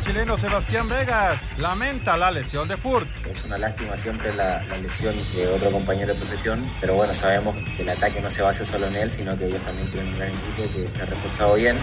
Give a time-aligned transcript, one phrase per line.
[0.00, 3.06] El chileno Sebastián Vegas lamenta la lesión de Furt.
[3.26, 7.82] Es una lástima siempre la, lesión de otro compañero de profesión, pero bueno, sabemos que
[7.82, 10.30] el ataque no se basa solo en él, sino que ellos también tienen un gran
[10.30, 11.76] equipo que se ha reforzado bien.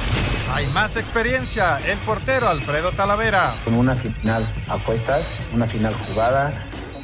[0.52, 3.54] Hay más experiencia, el portero Alfredo Talavera.
[3.64, 6.52] Con una final apuestas, una final jugada,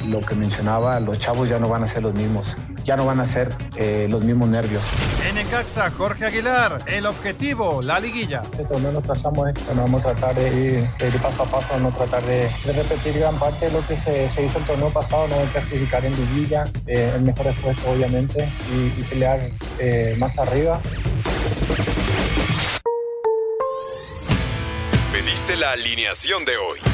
[0.08, 3.20] lo que mencionaba, los chavos ya no van a ser los mismos, ya no van
[3.20, 4.84] a ser eh, los mismos nervios.
[5.28, 8.42] En Ecaxa, Jorge Aguilar, el objetivo, la liguilla.
[8.42, 12.22] Este torneo nos trazamos, eh, vamos a tratar de ir, paso a paso, no tratar
[12.24, 16.14] de, repetir gran parte de lo que se, hizo el torneo pasado, no clasificar en
[16.16, 19.40] liguilla, eh, el mejor esfuerzo obviamente y, y pelear
[20.18, 20.80] más arriba.
[25.12, 26.93] Pediste la alineación de hoy.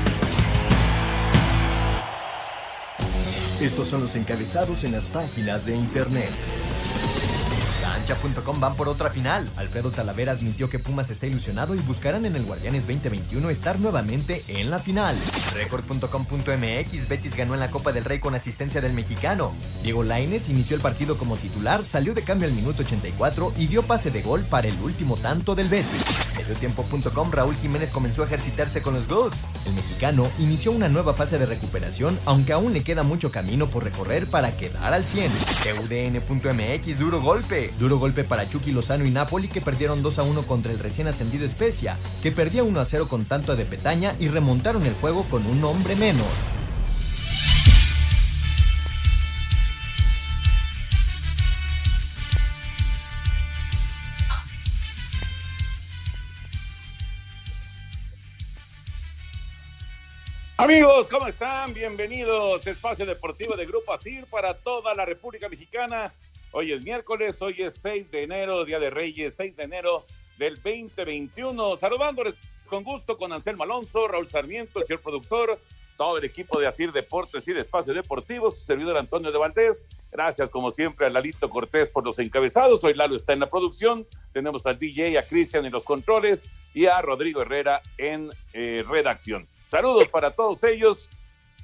[3.61, 6.31] Estos son los encabezados en las páginas de internet.
[7.79, 9.47] Cancha.com van por otra final.
[9.55, 14.43] Alfredo Talavera admitió que Pumas está ilusionado y buscarán en el Guardianes 2021 estar nuevamente
[14.47, 15.15] en la final.
[15.53, 19.53] Record.com.mx Betis ganó en la Copa del Rey con asistencia del mexicano.
[19.83, 23.83] Diego Laines inició el partido como titular, salió de cambio al minuto 84 y dio
[23.83, 26.30] pase de gol para el último tanto del Betis.
[26.41, 29.47] Mediotiempo.com Raúl Jiménez comenzó a ejercitarse con los Goats.
[29.65, 33.83] El mexicano inició una nueva fase de recuperación, aunque aún le queda mucho camino por
[33.83, 35.31] recorrer para quedar al 100.
[35.83, 37.71] UDN.mx Duro golpe.
[37.79, 41.07] Duro golpe para Chucky Lozano y Napoli que perdieron 2 a 1 contra el recién
[41.07, 45.23] ascendido Especia, que perdía 1 a 0 con tanto de Petaña y remontaron el juego
[45.23, 46.60] con un hombre menos.
[60.61, 61.73] Amigos, ¿cómo están?
[61.73, 66.13] Bienvenidos a Espacio Deportivo de Grupo ASIR para toda la República Mexicana.
[66.51, 70.05] Hoy es miércoles, hoy es 6 de enero, Día de Reyes, 6 de enero
[70.37, 71.77] del 2021.
[71.77, 72.35] Saludándoles
[72.67, 75.59] con gusto con Anselmo Alonso, Raúl Sarmiento, el señor productor,
[75.97, 79.83] todo el equipo de Asir Deportes y de Espacio Deportivo, su servidor Antonio de Valdés.
[80.11, 82.83] Gracias, como siempre, a Lalito Cortés por los encabezados.
[82.83, 84.05] Hoy Lalo está en la producción.
[84.31, 86.45] Tenemos al DJ, a Cristian en los controles
[86.75, 89.47] y a Rodrigo Herrera en eh, redacción.
[89.71, 91.07] Saludos para todos ellos.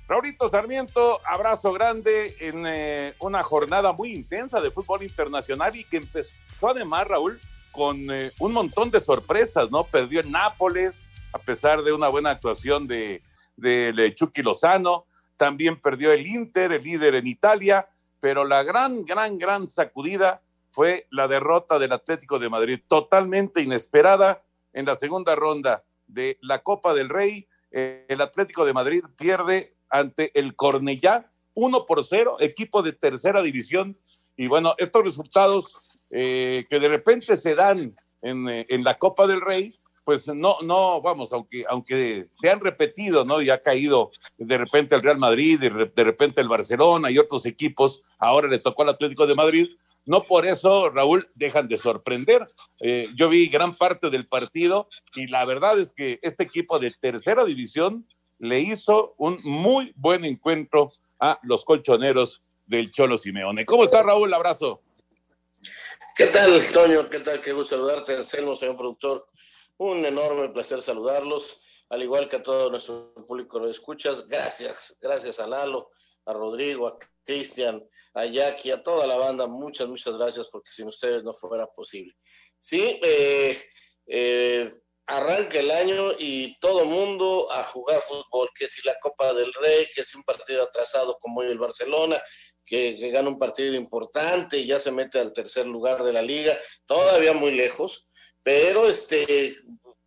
[0.08, 5.98] Raulito Sarmiento, abrazo grande en eh, una jornada muy intensa de fútbol internacional y que
[5.98, 6.34] empezó
[6.70, 7.38] además, Raúl,
[7.74, 9.84] con eh, un montón de sorpresas, ¿no?
[9.84, 11.04] Perdió en Nápoles,
[11.34, 13.22] a pesar de una buena actuación de,
[13.58, 15.06] de Chucky Lozano.
[15.36, 17.90] También perdió el Inter, el líder en Italia,
[18.22, 20.42] pero la gran, gran, gran sacudida
[20.72, 26.60] fue la derrota del Atlético de Madrid, totalmente inesperada en la segunda ronda de la
[26.60, 32.84] Copa del Rey el Atlético de Madrid pierde ante el Cornellá 1 por 0, equipo
[32.84, 33.98] de tercera división.
[34.36, 39.42] Y bueno, estos resultados eh, que de repente se dan eh, en, la Copa del
[39.42, 39.74] Rey,
[40.04, 43.42] pues no, no, vamos, aunque, aunque se han repetido, ¿no?
[43.42, 47.46] Y ha caído de repente el Real Madrid, de, de repente el Barcelona y otros
[47.46, 49.68] equipos, ahora le tocó al Atlético de Madrid,
[50.08, 52.50] no por eso, Raúl, dejan de sorprender.
[52.80, 56.92] Eh, yo vi gran parte del partido y la verdad es que este equipo de
[56.92, 58.08] tercera división
[58.40, 63.66] le hizo un muy buen encuentro a los colchoneros del Cholo Simeone.
[63.66, 64.34] ¿Cómo está, Raúl?
[64.34, 64.82] Abrazo.
[66.16, 67.10] ¿Qué tal, Toño?
[67.10, 67.42] ¿Qué tal?
[67.42, 69.28] Qué gusto saludarte, Anselmo, señor productor.
[69.76, 74.26] Un enorme placer saludarlos, al igual que a todo nuestro público lo escuchas.
[74.26, 75.92] Gracias, gracias a Lalo,
[76.26, 77.84] a Rodrigo, a Cristian,
[78.18, 82.14] a Jackie, a toda la banda, muchas, muchas gracias, porque sin ustedes no fuera posible.
[82.60, 83.58] Sí, eh,
[84.08, 84.74] eh,
[85.06, 89.88] arranca el año y todo mundo a jugar fútbol, que si la Copa del Rey,
[89.94, 92.22] que si un partido atrasado como hoy el Barcelona,
[92.66, 96.58] que, gana un partido importante y ya se mete al tercer lugar de la liga,
[96.88, 98.10] todavía muy lejos,
[98.42, 99.56] pero este,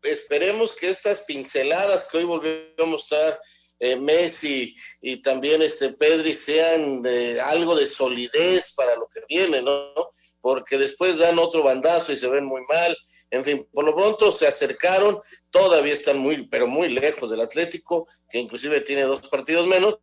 [0.03, 3.41] esperemos que estas pinceladas que hoy volvemos a mostrar
[3.81, 9.62] eh, Messi y también este Pedri sean de algo de solidez para lo que viene,
[9.62, 9.94] ¿no?
[10.43, 12.97] Porque después dan otro bandazo y se ven muy mal.
[13.31, 15.19] En fin, por lo pronto se acercaron,
[15.50, 19.99] todavía están muy, pero muy lejos del Atlético, que inclusive tiene dos partidos menos,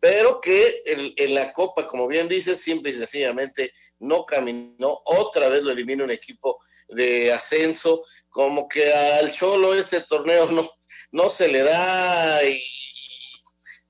[0.00, 5.00] pero que en la Copa, como bien dices, simple y sencillamente no caminó.
[5.04, 10.66] Otra vez lo elimina un equipo de ascenso, como que al Cholo este torneo no,
[11.12, 12.58] no se le da y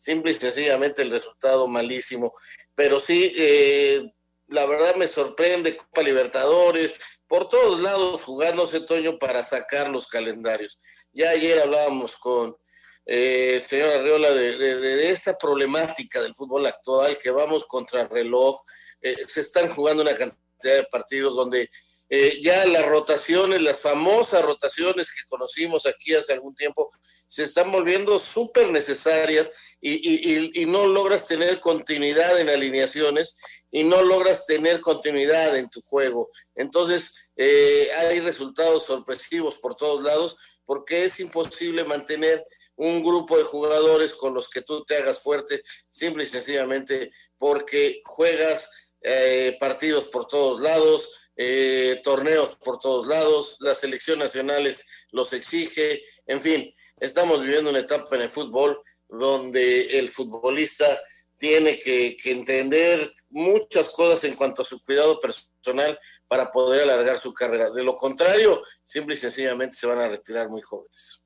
[0.08, 2.34] simple y sencillamente el resultado malísimo.
[2.74, 4.10] Pero sí, eh,
[4.46, 6.94] la verdad me sorprende Copa Libertadores,
[7.26, 10.80] por todos lados jugándose Toño para sacar los calendarios.
[11.12, 12.56] Ya ayer hablábamos con
[13.04, 18.58] eh, el señor Arriola de, esta problemática del fútbol actual, que vamos contra el reloj,
[19.02, 20.38] eh, se están jugando una cantidad
[20.76, 21.68] de partidos donde
[22.10, 26.90] eh, ya las rotaciones, las famosas rotaciones que conocimos aquí hace algún tiempo,
[27.26, 29.50] se están volviendo súper necesarias
[29.80, 33.36] y, no logras tener continuidad en alineaciones
[33.70, 36.30] y no logras tener continuidad en tu juego.
[36.54, 42.44] Entonces, eh, hay resultados sorpresivos por todos lados porque es imposible mantener
[42.76, 48.00] un grupo de jugadores con los que tú te hagas fuerte, simple y sencillamente porque
[48.04, 48.70] juegas
[49.02, 56.02] eh, partidos por todos lados, eh, torneos por todos lados, la selección nacionales los exige,
[56.26, 61.00] en fin, estamos viviendo una etapa en el fútbol donde el futbolista
[61.38, 65.96] tiene que, entender muchas cosas en cuanto a su cuidado personal
[66.26, 67.70] para poder alargar su carrera.
[67.70, 71.24] De lo contrario, simple y sencillamente se van a retirar muy jóvenes.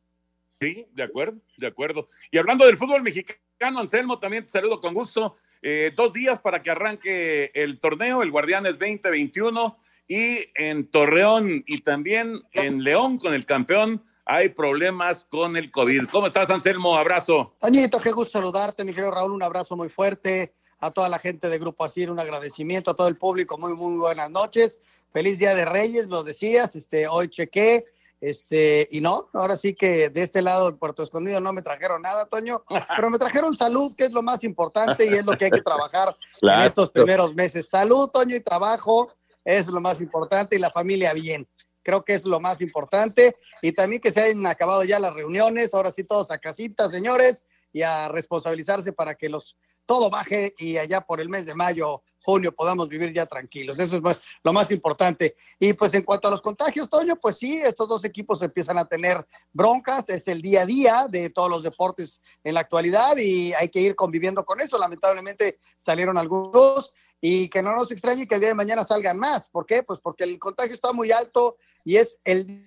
[0.61, 2.07] Sí, de acuerdo, de acuerdo.
[2.31, 5.39] Y hablando del fútbol mexicano, Anselmo, también te saludo con gusto.
[5.63, 9.79] Eh, dos días para que arranque el torneo, el Guardianes 2021
[10.09, 16.09] y en Torreón y también en León con el campeón hay problemas con el COVID.
[16.11, 16.97] ¿Cómo estás, Anselmo?
[16.97, 17.55] Abrazo.
[17.61, 19.33] Toñito, qué gusto saludarte, mi querido Raúl.
[19.33, 23.09] Un abrazo muy fuerte a toda la gente de Grupo Asir, un agradecimiento a todo
[23.09, 23.59] el público.
[23.59, 24.79] Muy, muy buenas noches.
[25.13, 26.75] Feliz Día de Reyes, lo decías.
[26.77, 27.85] Este, hoy chequé.
[28.21, 32.03] Este, y no, ahora sí que de este lado de Puerto Escondido no me trajeron
[32.03, 32.63] nada, Toño,
[32.97, 35.61] pero me trajeron salud, que es lo más importante y es lo que hay que
[35.61, 37.69] trabajar en estos primeros meses.
[37.69, 39.13] Salud, Toño, y trabajo
[39.45, 41.49] es lo más importante y la familia bien.
[41.83, 43.37] Creo que es lo más importante.
[43.61, 47.47] Y también que se hayan acabado ya las reuniones, ahora sí todos a casita, señores,
[47.73, 49.57] y a responsabilizarse para que los
[49.87, 53.79] todo baje y allá por el mes de mayo, junio podamos vivir ya tranquilos.
[53.79, 55.37] Eso es lo más importante.
[55.59, 58.87] Y pues en cuanto a los contagios, Toño, pues sí, estos dos equipos empiezan a
[58.87, 63.53] tener broncas, es el día a día de todos los deportes en la actualidad y
[63.55, 64.79] hay que ir conviviendo con eso.
[64.79, 66.93] Lamentablemente salieron algunos
[67.25, 69.47] y que no nos extrañe que el día de mañana salgan más.
[69.47, 69.85] ¿Por qué?
[69.85, 72.65] Pues porque el contagio está muy alto y es el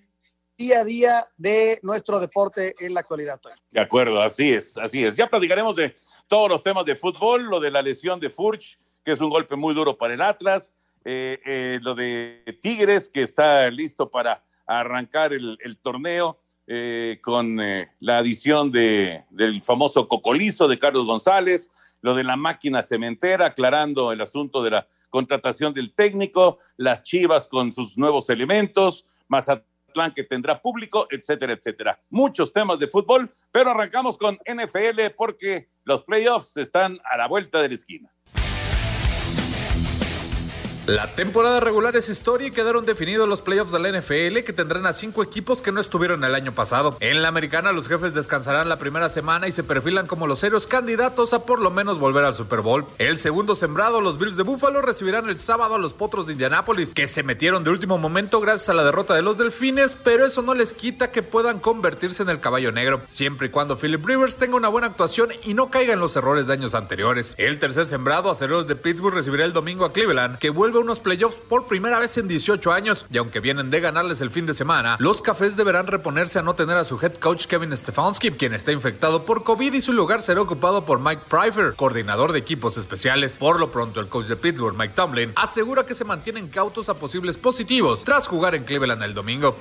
[0.57, 3.38] día a día de nuestro deporte en la actualidad.
[3.69, 5.18] De acuerdo, así es, así es.
[5.18, 5.94] Ya platicaremos de
[6.30, 9.57] todos los temas de fútbol, lo de la lesión de Furch, que es un golpe
[9.57, 10.74] muy duro para el Atlas,
[11.04, 16.40] eh, eh, lo de Tigres, que está listo para arrancar el, torneo.
[16.68, 21.69] Eh, con la adición de, del famoso cocolizo de Carlos González,
[22.01, 27.47] lo de la máquina cementera, aclarando el asunto de la contratación del técnico, las Chivas
[27.47, 32.00] con sus nuevos elementos, Mazatlán que tendrá público, etcétera, etcétera.
[32.09, 37.62] Muchos temas de fútbol, pero arrancamos con NFL porque los playoffs están a la vuelta
[37.62, 38.14] de la esquina.
[40.88, 44.86] La temporada regular es historia y quedaron definidos los playoffs de la NFL que tendrán
[44.86, 46.96] a cinco equipos que no estuvieron el año pasado.
[47.00, 50.68] En la americana los jefes descansarán la primera semana y se perfilan como los serios
[50.68, 52.86] candidatos a por lo menos volver al Super Bowl.
[53.00, 56.94] El segundo sembrado, los Bills de Buffalo, recibirán el sábado a los Potros de Indianápolis,
[56.94, 60.44] que se metieron de último momento gracias a la derrota de los Delfines, pero eso
[60.44, 64.38] no les quita que puedan convertirse en el caballo negro, siempre y cuando Philip Rivers
[64.38, 67.34] tenga una buena actuación y no caiga en los errores de años anteriores.
[67.39, 71.38] El tercer sembrado, Acereros de Pittsburgh, recibirá el domingo a Cleveland, que vuelve unos playoffs
[71.50, 74.98] por primera vez en 18 años y aunque vienen de ganarles el fin de semana,
[75.00, 78.72] los cafés deberán reponerse a no tener a su head coach Kevin Stefanski, quien está
[78.72, 83.38] infectado por COVID y su lugar será ocupado por Mike Pfeiffer, coordinador de equipos especiales.
[83.38, 86.96] Por lo pronto, el coach de Pittsburgh, Mike Tomlin, asegura que se mantienen cautos a
[86.96, 89.58] posibles positivos tras jugar en Cleveland el domingo.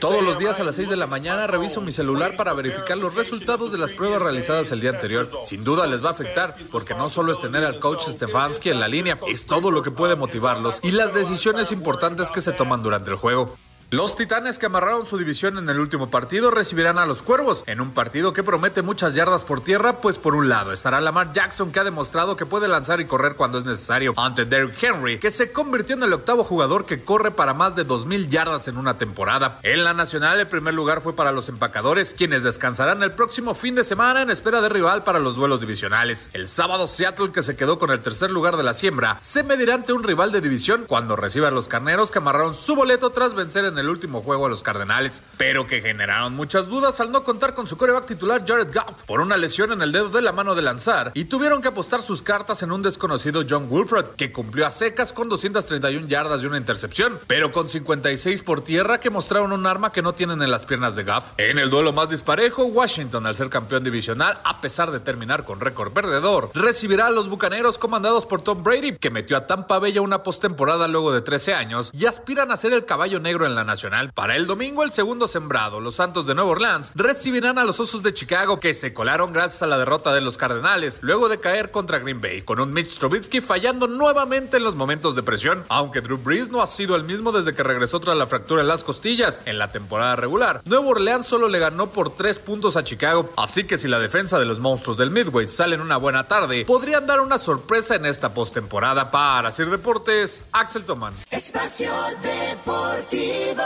[0.00, 3.14] Todos los días a las 6 de la mañana reviso mi celular para verificar los
[3.14, 5.28] resultados de las pruebas realizadas el día anterior.
[5.42, 8.80] Sin duda les va a afectar, porque no solo es tener al coach Stefanski en
[8.80, 12.84] la línea, es todo lo que puede motivar y las decisiones importantes que se toman
[12.84, 13.56] durante el juego.
[13.90, 17.80] Los Titanes que amarraron su división en el último partido recibirán a los Cuervos en
[17.80, 21.72] un partido que promete muchas yardas por tierra, pues por un lado estará Lamar Jackson
[21.72, 25.30] que ha demostrado que puede lanzar y correr cuando es necesario, ante Derrick Henry que
[25.30, 28.98] se convirtió en el octavo jugador que corre para más de 2.000 yardas en una
[28.98, 29.58] temporada.
[29.62, 33.74] En la nacional el primer lugar fue para los empacadores, quienes descansarán el próximo fin
[33.74, 36.28] de semana en espera de rival para los duelos divisionales.
[36.34, 39.76] El sábado Seattle que se quedó con el tercer lugar de la siembra se medirá
[39.76, 43.32] ante un rival de división cuando reciba a los carneros que amarraron su boleto tras
[43.32, 47.12] vencer en en el último juego a los Cardenales, pero que generaron muchas dudas al
[47.12, 50.20] no contar con su coreback titular Jared Goff por una lesión en el dedo de
[50.20, 54.16] la mano de lanzar y tuvieron que apostar sus cartas en un desconocido John Wolford,
[54.16, 58.98] que cumplió a secas con 231 yardas y una intercepción, pero con 56 por tierra
[58.98, 61.32] que mostraron un arma que no tienen en las piernas de Goff.
[61.36, 65.60] En el duelo más disparejo, Washington, al ser campeón divisional, a pesar de terminar con
[65.60, 70.00] récord perdedor, recibirá a los bucaneros comandados por Tom Brady, que metió a Tampa Bella
[70.00, 73.64] una postemporada luego de 13 años y aspiran a ser el caballo negro en la
[73.68, 74.10] nacional.
[74.12, 78.02] Para el domingo, el segundo sembrado, los Santos de Nueva Orleans, recibirán a los Osos
[78.02, 81.70] de Chicago, que se colaron gracias a la derrota de los Cardenales, luego de caer
[81.70, 86.00] contra Green Bay, con un Mitch Trubisky fallando nuevamente en los momentos de presión, aunque
[86.00, 88.82] Drew Brees no ha sido el mismo desde que regresó tras la fractura en las
[88.82, 90.62] costillas en la temporada regular.
[90.64, 94.38] Nuevo Orleans solo le ganó por 3 puntos a Chicago, así que si la defensa
[94.38, 98.06] de los monstruos del Midway sale en una buena tarde, podrían dar una sorpresa en
[98.06, 99.10] esta postemporada.
[99.10, 101.14] Para Sir Deportes, Axel Toman.
[101.30, 103.57] Espacio Deportivo.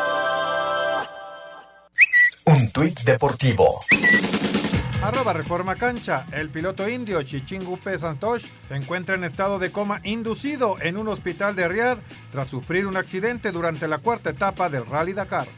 [2.46, 3.78] Un tuit deportivo.
[5.02, 6.26] Arroba Reforma Cancha.
[6.32, 11.56] El piloto indio Chichingupe Santosh se encuentra en estado de coma inducido en un hospital
[11.56, 11.98] de Riyadh
[12.30, 15.48] tras sufrir un accidente durante la cuarta etapa del Rally Dakar.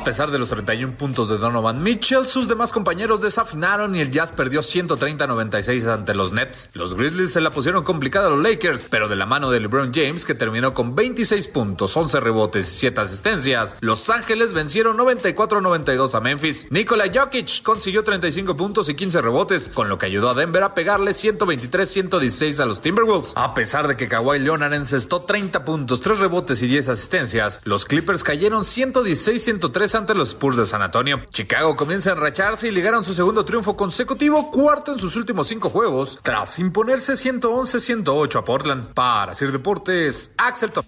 [0.00, 4.10] A pesar de los 31 puntos de Donovan Mitchell, sus demás compañeros desafinaron y el
[4.10, 6.70] Jazz perdió 130-96 ante los Nets.
[6.72, 9.92] Los Grizzlies se la pusieron complicada a los Lakers, pero de la mano de LeBron
[9.92, 16.14] James, que terminó con 26 puntos, 11 rebotes y 7 asistencias, Los Ángeles vencieron 94-92
[16.14, 16.66] a Memphis.
[16.70, 20.74] Nikola Jokic consiguió 35 puntos y 15 rebotes, con lo que ayudó a Denver a
[20.74, 23.34] pegarle 123-116 a los Timberwolves.
[23.36, 27.84] A pesar de que Kawhi Leonard encestó 30 puntos, 3 rebotes y 10 asistencias, los
[27.84, 31.20] Clippers cayeron 116-103 ante los Spurs de San Antonio.
[31.30, 35.70] Chicago comienza a enracharse y ligaron su segundo triunfo consecutivo, cuarto en sus últimos cinco
[35.70, 38.94] juegos, tras imponerse 111-108 a Portland.
[38.94, 40.86] Para Sir Deportes, Axel Top.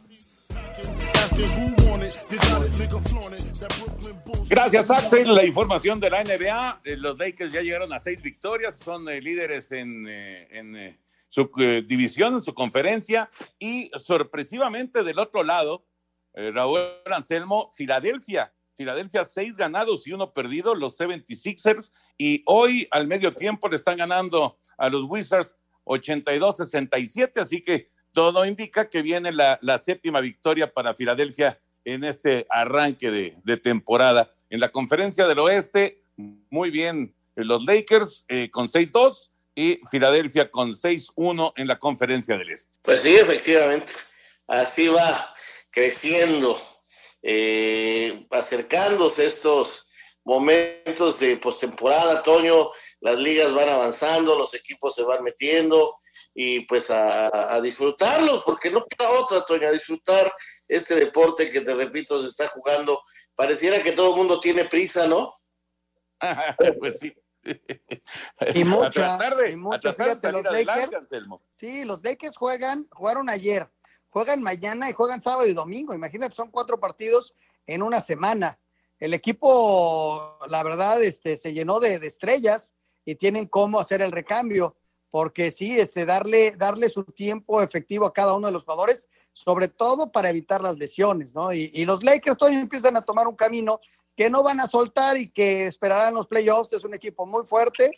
[4.49, 5.35] Gracias, Axel.
[5.35, 6.81] La información de la NBA.
[6.85, 11.51] Eh, Los Lakers ya llegaron a seis victorias, son eh, líderes en, eh, en, su
[11.87, 13.31] división, en su conferencia.
[13.59, 15.87] Y sorpresivamente, del otro lado,
[16.35, 18.53] Raúl Anselmo, Filadelfia.
[18.83, 21.93] Filadelfia, seis ganados y uno perdido, los 76ers.
[22.19, 27.41] Y hoy, al medio tiempo, le están ganando a los Wizards 82-67.
[27.41, 33.11] Así que todo indica que viene la, la séptima victoria para Filadelfia en este arranque
[33.11, 34.31] de, de temporada.
[34.51, 40.51] En la conferencia del oeste, muy bien, eh, los Lakers eh, con 6-2 y Filadelfia
[40.51, 42.79] con 6-1 en la conferencia del este.
[42.83, 43.93] Pues sí, efectivamente.
[44.47, 45.35] Así va
[45.71, 46.59] creciendo,
[47.23, 49.89] eh, acercándose estos
[50.25, 55.99] momentos de postemporada, Toño, las ligas van avanzando, los equipos se van metiendo
[56.35, 60.33] y pues a, a disfrutarlos, porque no queda otra, Toño, a disfrutar
[60.69, 63.03] este deporte que te repito se está jugando.
[63.35, 65.35] Pareciera que todo el mundo tiene prisa, ¿no?
[66.79, 67.13] pues sí.
[68.55, 71.03] Y A mucha, tratar de- y a mucha, tratar de fíjate, salir los adelante, Lakers,
[71.03, 71.43] Anselmo.
[71.57, 73.69] sí, los Lakers juegan, jugaron ayer,
[74.13, 75.95] juegan mañana y juegan sábado y domingo.
[75.95, 77.35] Imagínate, son cuatro partidos
[77.67, 78.59] en una semana.
[79.01, 82.75] El equipo, la verdad, este, se llenó de, de estrellas
[83.07, 84.77] y tienen cómo hacer el recambio,
[85.11, 89.69] porque sí, este, darle, darle su tiempo efectivo a cada uno de los jugadores, sobre
[89.69, 91.51] todo para evitar las lesiones, ¿no?
[91.53, 93.81] Y, y los Lakers todavía empiezan a tomar un camino
[94.15, 96.75] que no van a soltar y que esperarán los playoffs.
[96.75, 97.91] Es un equipo muy fuerte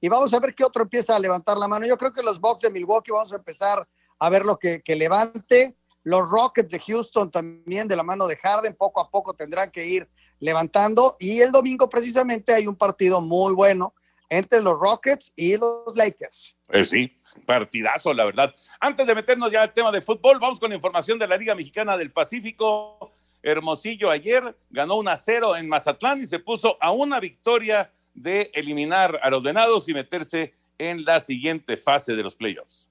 [0.00, 1.86] y vamos a ver qué otro empieza a levantar la mano.
[1.86, 3.86] Yo creo que los Bucks de Milwaukee vamos a empezar
[4.18, 5.76] a ver lo que, levante.
[6.04, 9.86] Los Rockets de Houston también de la mano de Harden poco a poco tendrán que
[9.86, 10.08] ir
[10.40, 13.94] levantando y el domingo precisamente hay un partido muy bueno
[14.30, 16.56] entre los Rockets y los Lakers.
[16.66, 18.54] Pues sí, partidazo, la verdad.
[18.80, 21.54] Antes de meternos ya al tema de fútbol, vamos con la información de la Liga
[21.54, 23.12] Mexicana del Pacífico.
[23.42, 28.50] Hermosillo ayer ganó 1 a 0 en Mazatlán y se puso a una victoria de
[28.54, 32.88] eliminar a los venados y meterse en la siguiente fase de los playoffs.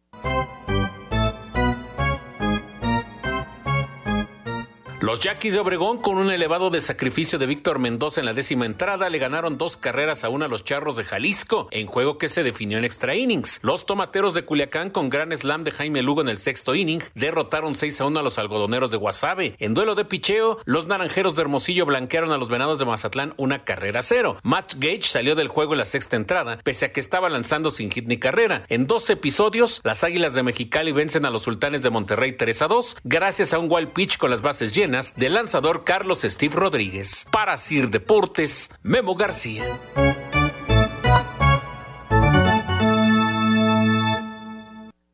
[5.08, 8.66] Los Yaquis de Obregón, con un elevado de sacrificio de Víctor Mendoza en la décima
[8.66, 12.28] entrada, le ganaron dos carreras a una a los Charros de Jalisco, en juego que
[12.28, 13.62] se definió en extra innings.
[13.64, 17.74] Los Tomateros de Culiacán, con gran slam de Jaime Lugo en el sexto inning, derrotaron
[17.74, 19.56] 6 a 1 a los Algodoneros de Guasave.
[19.60, 23.64] En duelo de picheo, los Naranjeros de Hermosillo blanquearon a los Venados de Mazatlán una
[23.64, 24.36] carrera a cero.
[24.44, 27.92] Matt Gage salió del juego en la sexta entrada, pese a que estaba lanzando sin
[27.92, 28.64] hit ni carrera.
[28.68, 32.68] En dos episodios, las Águilas de Mexicali vencen a los Sultanes de Monterrey 3 a
[32.68, 37.28] 2, gracias a un wild pitch con las bases llenas del lanzador Carlos Steve Rodríguez.
[37.32, 39.80] Para Sir Deportes, Memo García.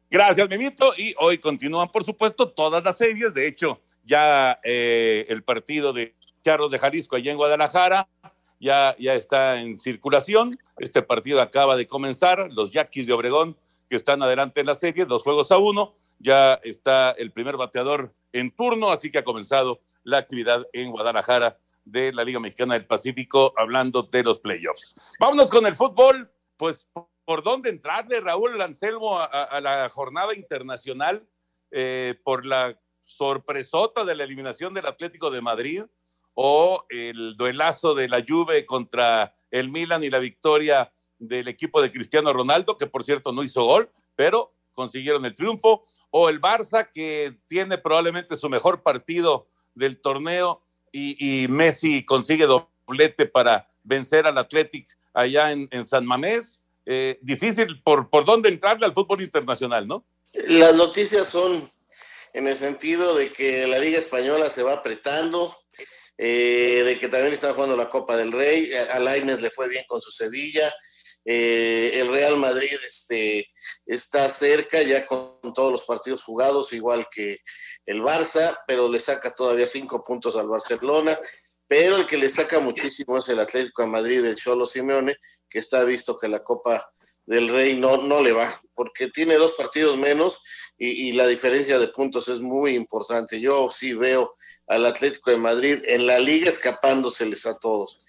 [0.09, 0.93] Gracias, Mimito.
[0.97, 3.33] Y hoy continúan, por supuesto, todas las series.
[3.33, 8.07] De hecho, ya eh, el partido de Charros de Jalisco allá en Guadalajara
[8.63, 10.57] ya, ya está en circulación.
[10.77, 12.47] Este partido acaba de comenzar.
[12.53, 13.57] Los Yaquis de Obregón,
[13.89, 15.95] que están adelante en la serie, dos juegos a uno.
[16.19, 21.57] Ya está el primer bateador en turno, así que ha comenzado la actividad en Guadalajara
[21.85, 24.95] de la Liga Mexicana del Pacífico, hablando de los playoffs.
[25.19, 26.29] Vámonos con el fútbol.
[26.57, 26.87] Pues
[27.25, 31.27] por dónde entrarle, Raúl Anselmo, a, la jornada internacional
[31.71, 35.83] eh, por la sorpresota de la eliminación del Atlético de Madrid
[36.33, 41.91] o el duelazo de la Juve contra el Milan y la victoria del equipo de
[41.91, 46.89] Cristiano Ronaldo, que por cierto no hizo gol, pero consiguieron el triunfo, o el Barça,
[46.91, 54.37] que tiene probablemente su mejor partido del torneo y, Messi consigue doblete para vencer al
[54.37, 60.05] Atlético allá en San Mamés, eh, difícil por, por dónde entrarle al fútbol internacional, ¿no?
[60.49, 61.69] Las noticias son
[62.33, 65.55] en el sentido de que la Liga Española se va apretando,
[66.17, 69.85] eh, de que también están jugando la Copa del Rey, a Lainez le fue bien
[69.87, 70.73] con su Sevilla,
[71.25, 73.49] eh, el Real Madrid este,
[73.85, 77.39] está cerca ya con todos los partidos jugados, igual que
[77.85, 81.19] el Barça, pero le saca todavía cinco puntos al Barcelona,
[81.67, 85.15] pero el que le saca muchísimo es el Atlético de Madrid, el Cholo Simeone,
[85.49, 86.91] que está visto que la Copa
[87.25, 90.43] del Rey no, no le va, porque tiene dos partidos menos
[90.77, 93.39] y, la diferencia de puntos es muy importante.
[93.39, 94.35] Yo sí veo
[94.67, 98.01] al Atlético de Madrid en la liga escapándoseles a todos.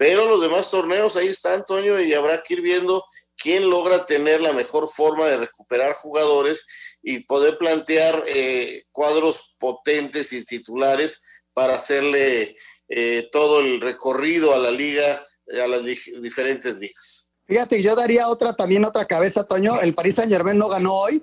[0.00, 3.04] Pero los demás torneos ahí está Antonio y habrá que ir viendo
[3.36, 6.66] quién logra tener la mejor forma de recuperar jugadores
[7.02, 11.20] y poder plantear eh, cuadros potentes y titulares
[11.52, 12.56] para hacerle
[12.88, 15.22] eh, todo el recorrido a la liga
[15.62, 17.30] a las diferentes ligas.
[17.46, 19.82] Fíjate, yo daría otra también otra cabeza, Toño.
[19.82, 21.22] El Paris Saint Germain no ganó hoy.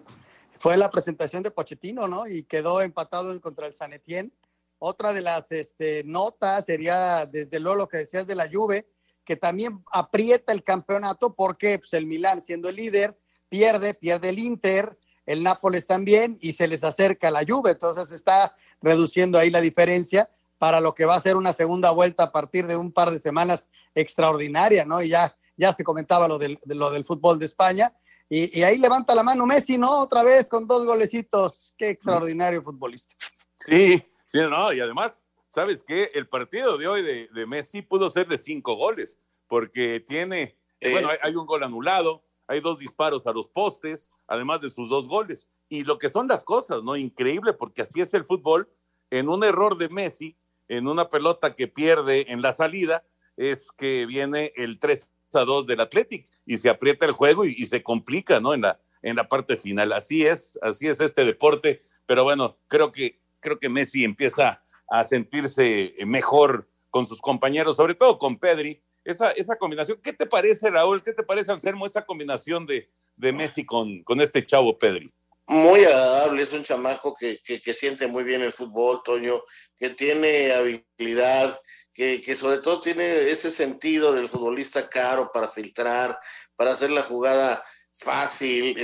[0.59, 2.27] Fue la presentación de Pochettino, ¿no?
[2.27, 4.31] Y quedó empatado contra el San Etienne.
[4.79, 8.87] Otra de las este, notas sería, desde luego, lo que decías de la Juve,
[9.25, 13.17] que también aprieta el campeonato porque pues, el Milán, siendo el líder,
[13.49, 17.71] pierde, pierde el Inter, el Nápoles también, y se les acerca la Juve.
[17.71, 22.23] Entonces está reduciendo ahí la diferencia para lo que va a ser una segunda vuelta
[22.23, 25.01] a partir de un par de semanas extraordinaria, ¿no?
[25.01, 27.93] Y ya, ya se comentaba lo del, de lo del fútbol de España.
[28.29, 29.99] Y, ahí levanta la mano Messi, ¿no?
[29.99, 31.73] Otra vez con dos golecitos.
[31.77, 33.15] Qué extraordinario futbolista.
[33.59, 36.11] Sí, sí, no, y además, ¿sabes qué?
[36.13, 41.09] El partido de hoy de, Messi pudo ser de cinco goles, porque tiene, eh, bueno,
[41.09, 45.07] hay, hay un gol anulado, hay dos disparos a los postes, además de sus dos
[45.07, 45.49] goles.
[45.69, 46.95] Y lo que son las cosas, ¿no?
[46.95, 48.69] Increíble, porque así es el fútbol.
[49.09, 50.37] En un error de Messi,
[50.67, 53.03] en una pelota que pierde en la salida,
[53.35, 57.65] es que viene el 3 a 2 del Athletic y se aprieta el juego y,
[57.65, 58.53] se complica, ¿no?
[58.53, 59.91] En la, en la parte final.
[59.91, 65.03] Así es, así es este deporte, pero bueno, creo que, creo que Messi empieza a
[65.03, 68.81] sentirse mejor con sus compañeros, sobre todo con Pedri.
[69.03, 71.01] Esa, esa combinación, ¿qué te parece, Raúl?
[71.01, 75.11] ¿Qué te parece, Anselmo, esa combinación de, de Messi con, con este chavo Pedri?
[75.47, 79.41] muy agradable, es un chamaco que, que, siente muy bien el fútbol, Toño,
[79.77, 81.59] que tiene habilidad,
[81.93, 86.19] que, que, sobre todo tiene ese sentido del futbolista caro para filtrar,
[86.57, 88.75] para hacer la jugada fácil,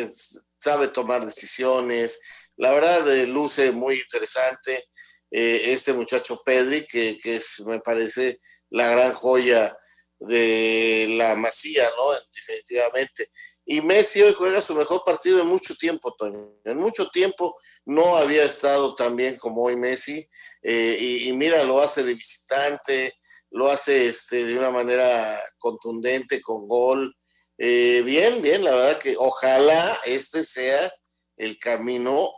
[0.58, 2.20] sabe tomar decisiones.
[2.58, 4.90] La verdad, eh, luce muy interesante
[5.32, 8.40] eh, este muchacho Pedri, que, que es, me parece
[8.70, 9.76] la gran joya
[10.20, 12.12] de la masía, ¿no?
[12.34, 13.32] Definitivamente.
[13.66, 16.60] Y Messi hoy juega su mejor partido en mucho tiempo, Toño.
[16.64, 20.30] En mucho tiempo no había estado tan bien como hoy Messi.
[20.62, 23.14] Eh, y, mira, lo hace de visitante,
[23.50, 27.16] lo hace este, de una manera contundente, con gol.
[27.58, 30.92] Bien, bien, la verdad que ojalá este sea
[31.38, 32.30] el camino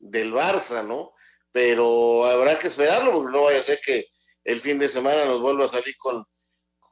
[0.00, 1.12] del Barça, ¿no?
[1.52, 4.06] Pero habrá que esperarlo, porque no vaya a ser que
[4.42, 6.24] el fin de semana nos vuelva a salir con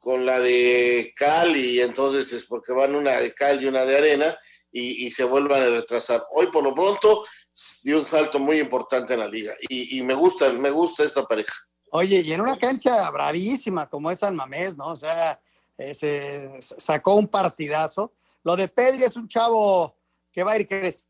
[0.00, 3.98] con la de cal y entonces es porque van una de cal y una de
[3.98, 4.38] arena
[4.70, 6.22] y, se vuelvan a retrasar.
[6.34, 7.24] Hoy por lo pronto
[7.82, 11.52] dio un salto muy importante en la liga y, me gusta, me gusta esta pareja.
[11.90, 14.86] Oye, y en una cancha bravísima como es San Mamés, ¿no?
[14.86, 15.40] O sea,
[15.78, 18.12] eh, se sacó un partidazo.
[18.44, 19.96] Lo de Pedri es un chavo
[20.30, 21.07] que va a ir creciendo,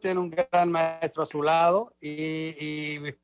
[0.00, 3.14] tiene un gran maestro a su lado y, y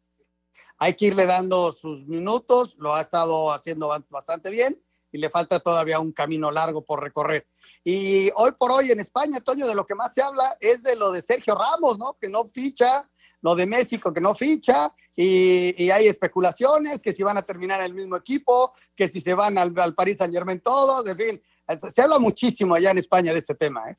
[0.79, 4.81] hay que irle dando sus minutos, lo ha estado haciendo bastante bien
[5.13, 7.47] y le falta todavía un camino largo por recorrer.
[7.85, 10.97] Y hoy por hoy en España, Toño, de lo que más se habla es de
[10.97, 12.17] lo de Sergio Ramos, ¿no?
[12.21, 13.09] Que no ficha,
[13.41, 17.87] lo de México que no ficha, y, hay especulaciones que si van a terminar en
[17.87, 21.43] el mismo equipo, que si se van al, al París Saint Germain todos, en fin,
[21.91, 23.97] se habla muchísimo allá en España de este tema, ¿eh?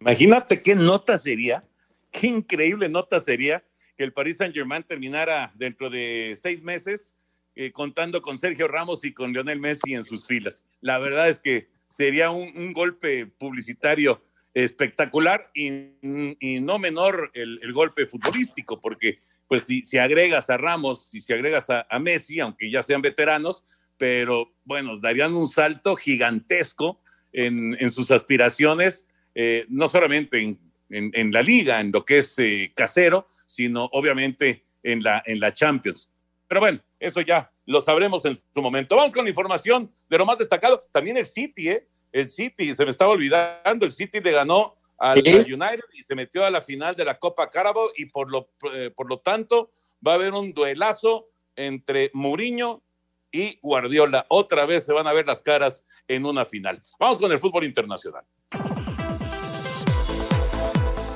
[0.00, 1.62] Imagínate qué nota sería
[2.10, 3.64] qué increíble nota sería
[3.96, 7.16] que el Paris Saint Germain terminara dentro de seis meses
[7.56, 10.66] eh, contando con Sergio Ramos y con Lionel Messi en sus filas.
[10.80, 15.70] La verdad es que sería un, golpe publicitario espectacular y,
[16.00, 19.18] no menor el, golpe futbolístico, porque
[19.48, 23.64] pues si, si, agregas a Ramos y si agregas a, Messi, aunque ya sean veteranos,
[23.98, 31.42] pero bueno, darían un salto gigantesco en, sus aspiraciones, eh, no solamente en, en, la
[31.42, 36.12] liga, en lo que es eh, casero, sino obviamente en la, en la Champions.
[36.48, 38.96] Pero bueno, eso ya lo sabremos en su momento.
[38.96, 40.80] Vamos con la información de lo más destacado.
[40.90, 41.86] También el City, ¿eh?
[42.12, 46.44] El City, se me estaba olvidando, el City le ganó al United y se metió
[46.44, 49.70] a la final de la Copa Carabao y por lo, eh, por lo tanto
[50.06, 52.82] va a haber un duelazo entre Mourinho
[53.30, 54.26] y Guardiola.
[54.28, 56.82] Otra vez se van a ver las caras en una final.
[56.98, 58.24] Vamos con el fútbol internacional.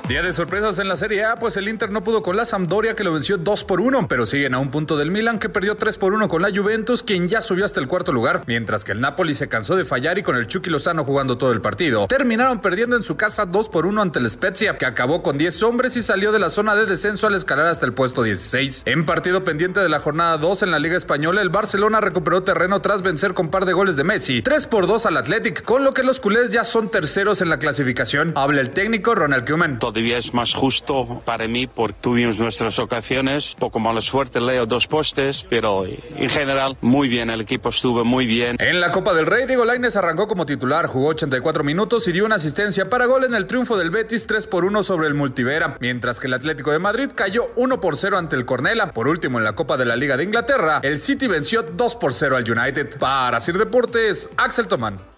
[0.07, 2.93] Día de sorpresas en la Serie A, pues el Inter no pudo con la Sampdoria
[2.93, 5.77] que lo venció 2 por 1, pero siguen a un punto del Milan que perdió
[5.77, 8.91] 3 por 1 con la Juventus, quien ya subió hasta el cuarto lugar, mientras que
[8.91, 12.05] el Napoli se cansó de fallar y con el Chucky Lozano jugando todo el partido.
[12.05, 15.63] Terminaron perdiendo en su casa 2 por 1 ante el Spezia, que acabó con 10
[15.63, 18.83] hombres y salió de la zona de descenso al escalar hasta el puesto 16.
[18.85, 22.79] En partido pendiente de la jornada 2 en la Liga Española, el Barcelona recuperó terreno
[22.79, 25.95] tras vencer con par de goles de Messi, 3 por 2 al Athletic, con lo
[25.95, 28.33] que los culés ya son terceros en la clasificación.
[28.35, 29.79] Habla el técnico Ronald Koeman.
[29.95, 34.87] Todavía es más justo para mí porque tuvimos nuestras ocasiones, poco mala suerte, leo dos
[34.87, 38.57] postes, pero en general muy bien, el equipo estuvo muy bien.
[38.59, 42.25] En la Copa del Rey, Diego Lainez arrancó como titular, jugó 84 minutos y dio
[42.25, 45.77] una asistencia para gol en el triunfo del Betis 3 por 1 sobre el Multivera,
[45.79, 48.91] mientras que el Atlético de Madrid cayó 1 por 0 ante el Cornela.
[48.91, 52.11] Por último, en la Copa de la Liga de Inglaterra, el City venció 2 por
[52.11, 52.99] 0 al United.
[52.99, 55.14] Para Sir Deportes, Axel Tomán.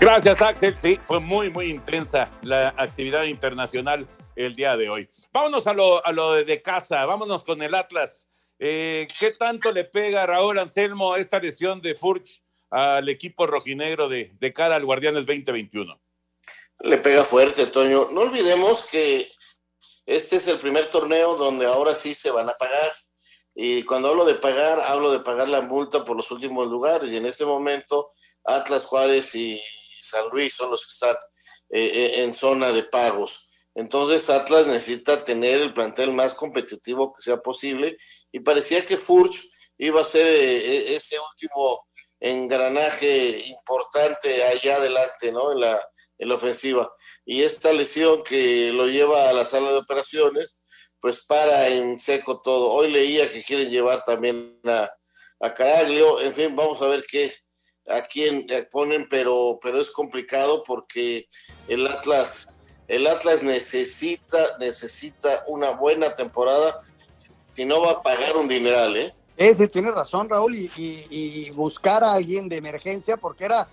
[0.00, 0.78] Gracias, Axel.
[0.78, 5.10] Sí, fue muy, muy intensa la actividad internacional el día de hoy.
[5.30, 8.26] Vámonos a lo, a lo de casa, vámonos con el Atlas.
[8.58, 14.08] Eh, ¿Qué tanto le pega a Raúl Anselmo esta lesión de Furch al equipo rojinegro
[14.08, 16.00] de, de cara al Guardianes 2021?
[16.78, 18.06] Le pega fuerte, Toño.
[18.12, 19.30] No olvidemos que
[20.06, 22.90] este es el primer torneo donde ahora sí se van a pagar.
[23.54, 27.10] Y cuando hablo de pagar, hablo de pagar la multa por los últimos lugares.
[27.10, 28.12] Y en ese momento,
[28.44, 29.60] Atlas Juárez y
[30.10, 31.16] San Luis son los que están
[31.70, 33.50] eh, eh, en zona de pagos.
[33.74, 37.96] Entonces Atlas necesita tener el plantel más competitivo que sea posible
[38.32, 39.36] y parecía que Furch
[39.78, 41.86] iba a ser eh, ese último
[42.18, 45.52] engranaje importante allá adelante, ¿no?
[45.52, 45.80] En la,
[46.18, 46.92] en la ofensiva.
[47.24, 50.58] Y esta lesión que lo lleva a la sala de operaciones,
[51.00, 52.72] pues para en seco todo.
[52.72, 54.90] Hoy leía que quieren llevar también a,
[55.40, 56.20] a Caraglio.
[56.20, 57.32] En fin, vamos a ver qué,
[57.90, 61.28] a quién ponen, pero, pero es complicado porque
[61.68, 62.56] el Atlas,
[62.88, 66.82] el Atlas necesita, necesita una buena temporada,
[67.54, 69.12] si no va a pagar un dineral, ¿eh?
[69.36, 73.68] Ese tiene razón, Raúl, y, y, buscar a alguien de emergencia, porque era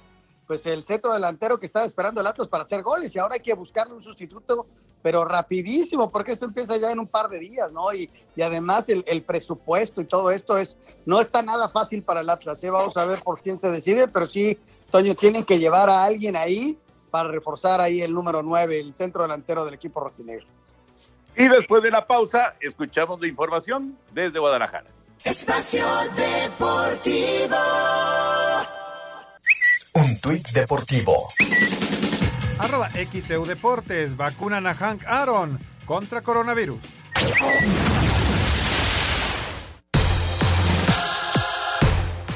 [0.45, 3.41] pues el centro delantero que estaba esperando el Atlas para hacer goles, y ahora hay
[3.41, 4.65] que buscarle un sustituto
[5.07, 7.93] pero rapidísimo, porque esto empieza ya en un par de días, ¿no?
[7.93, 12.19] Y, y además el, el, presupuesto y todo esto es, no está nada fácil para
[12.19, 12.69] el Atlas, ¿eh?
[12.69, 14.59] Vamos a ver por quién se decide, pero sí,
[14.91, 16.77] Toño, tienen que llevar a alguien ahí
[17.09, 20.45] para reforzar ahí el número 9, el centro delantero del equipo rojinegro.
[21.37, 24.89] Y después de la pausa, escuchamos la información desde Guadalajara.
[25.23, 25.85] Espacio
[26.17, 27.55] Deportivo.
[29.93, 31.29] Un tuit deportivo
[32.59, 36.79] Arroba XEU Deportes, vacunan a Hank Aaron contra coronavirus.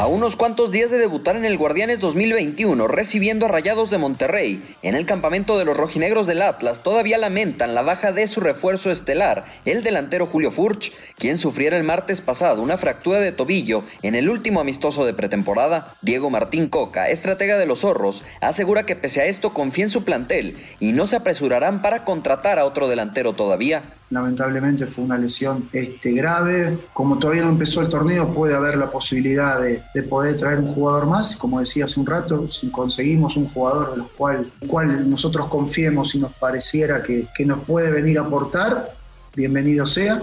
[0.01, 4.75] A unos cuantos días de debutar en el Guardianes 2021, recibiendo a Rayados de Monterrey,
[4.81, 8.89] en el campamento de los rojinegros del Atlas todavía lamentan la baja de su refuerzo
[8.89, 14.15] estelar, el delantero Julio Furch, quien sufriera el martes pasado una fractura de tobillo en
[14.15, 15.93] el último amistoso de pretemporada.
[16.01, 20.03] Diego Martín Coca, estratega de los zorros, asegura que pese a esto confía en su
[20.03, 25.69] plantel y no se apresurarán para contratar a otro delantero todavía lamentablemente fue una lesión
[25.73, 26.77] este, grave.
[26.93, 31.07] Como todavía no empezó el torneo, puede haber la posibilidad de, poder traer un jugador
[31.07, 31.35] más.
[31.37, 36.19] Como decía hace un rato, si conseguimos un jugador del cual, cual nosotros confiemos y
[36.19, 38.93] nos pareciera que, que nos puede venir a aportar,
[39.35, 40.21] bienvenido sea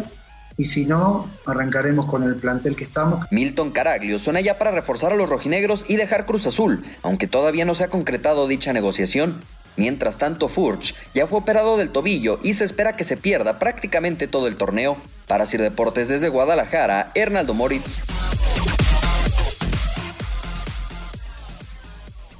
[0.58, 3.24] y si no, arrancaremos con el plantel que estamos.
[3.30, 7.64] Milton Caraglio suena ya para reforzar a los rojinegros y dejar Cruz Azul, aunque todavía
[7.64, 9.38] no se ha concretado dicha negociación.
[9.78, 14.26] Mientras tanto, Furch ya fue operado del tobillo y se espera que se pierda prácticamente
[14.26, 14.96] todo el torneo.
[15.28, 18.00] Para Sir Deportes desde Guadalajara, Hernaldo Moritz.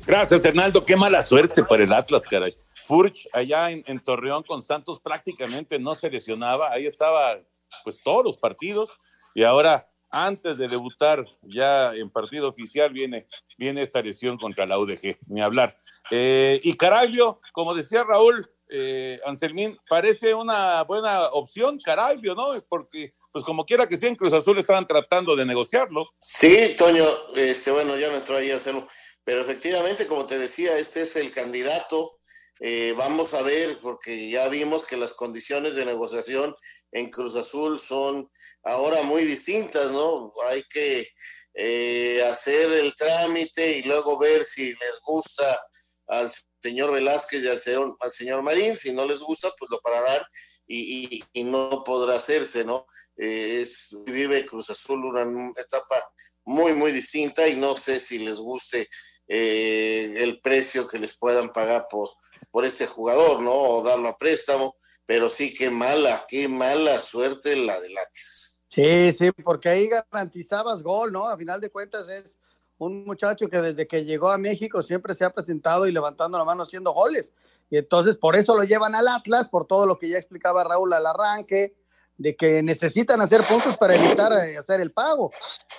[0.05, 0.85] Gracias, Hernaldo.
[0.85, 2.53] Qué mala suerte para el Atlas, caray.
[2.75, 7.39] Furch allá en, en, Torreón con Santos prácticamente no se lesionaba, ahí estaba
[7.85, 8.97] pues todos los partidos
[9.35, 13.27] y ahora antes de debutar ya en partido oficial viene,
[13.59, 15.79] viene esta lesión contra la UDG, ni hablar.
[16.11, 22.53] Eh, y Caraglio, como decía Raúl, eh, Anselmín, parece una buena opción, Caraglio, ¿no?
[22.69, 26.07] Porque, pues como quiera que sea, en Cruz Azul estaban tratando de negociarlo.
[26.21, 28.87] Sí, Toño, este, bueno, ya no entró ahí a hacerlo,
[29.25, 32.19] pero efectivamente, como te decía, este es el candidato.
[32.61, 36.55] Eh, vamos a ver, porque ya vimos que las condiciones de negociación
[36.93, 38.31] en Cruz Azul son
[38.65, 40.35] ahora muy distintas, ¿no?
[40.51, 41.09] Hay que
[41.55, 45.61] eh, hacer el trámite y luego ver si les gusta
[46.09, 49.81] al señor Velázquez y al señor, al señor Marín, si no les gusta, pues lo
[49.81, 50.23] pararán
[50.67, 52.87] y, y, no podrá hacerse, ¿no?
[53.17, 56.11] Eh, es, vive Cruz Azul una etapa
[56.45, 58.89] muy, muy distinta y no sé si les guste
[59.27, 62.11] eh, el precio que les puedan pagar por,
[62.51, 63.53] por este jugador, ¿no?
[63.53, 68.59] O darlo a préstamo, pero sí, qué mala, qué mala suerte la de Látiz.
[68.67, 71.27] Sí, sí, porque ahí garantizabas gol, ¿no?
[71.27, 72.39] A final de cuentas es
[72.79, 76.45] un muchacho que desde que llegó a México siempre se ha presentado y levantando la
[76.45, 77.33] mano haciendo goles.
[77.71, 80.93] Y entonces por eso lo llevan al Atlas, por todo lo que ya explicaba Raúl
[80.93, 81.77] al arranque,
[82.17, 85.31] de que necesitan hacer puntos para evitar eh, hacer el pago.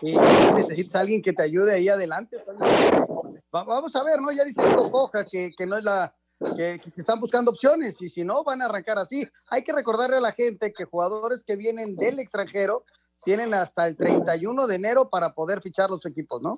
[0.01, 0.15] Y
[0.55, 2.37] necesitas alguien que te ayude ahí adelante.
[3.51, 4.31] Vamos a ver, ¿no?
[4.31, 6.13] Ya dice Coca que, que no es la,
[6.55, 9.27] que, están buscando opciones y si no, van a arrancar así.
[9.49, 12.85] Hay que recordarle a la gente que jugadores que vienen del extranjero
[13.23, 16.57] tienen hasta el 31 de enero para poder fichar los equipos, ¿no?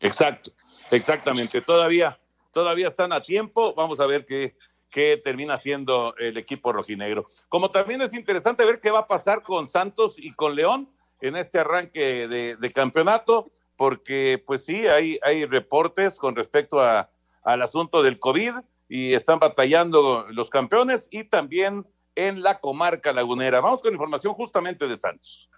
[0.00, 0.50] Exacto,
[0.90, 1.60] exactamente.
[1.60, 2.18] Todavía,
[2.52, 3.74] todavía están a tiempo.
[3.74, 4.56] Vamos a ver qué,
[4.90, 7.26] qué termina siendo el equipo rojinegro.
[7.48, 10.88] Como también es interesante ver qué va a pasar con Santos y con León
[11.20, 17.10] en este arranque de, de campeonato, porque pues sí, hay, hay reportes con respecto a,
[17.42, 18.54] al asunto del COVID
[18.88, 23.60] y están batallando los campeones y también en la comarca lagunera.
[23.60, 25.48] Vamos con información justamente de Santos.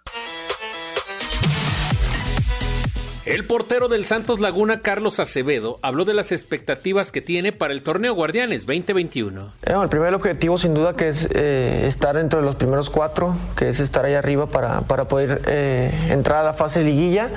[3.25, 7.83] El portero del Santos Laguna, Carlos Acevedo, habló de las expectativas que tiene para el
[7.83, 9.53] torneo Guardianes 2021.
[9.61, 13.35] Eh, el primer objetivo sin duda que es eh, estar dentro de los primeros cuatro,
[13.55, 17.29] que es estar ahí arriba para, para poder eh, entrar a la fase liguilla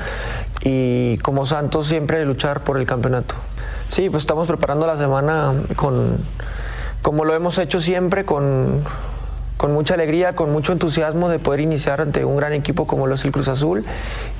[0.63, 3.35] y como Santos siempre luchar por el campeonato.
[3.91, 6.17] Sí, pues estamos preparando la semana con,
[7.03, 8.83] como lo hemos hecho siempre, con,
[9.57, 13.15] con mucha alegría, con mucho entusiasmo de poder iniciar ante un gran equipo como lo
[13.15, 13.85] es el Cruz Azul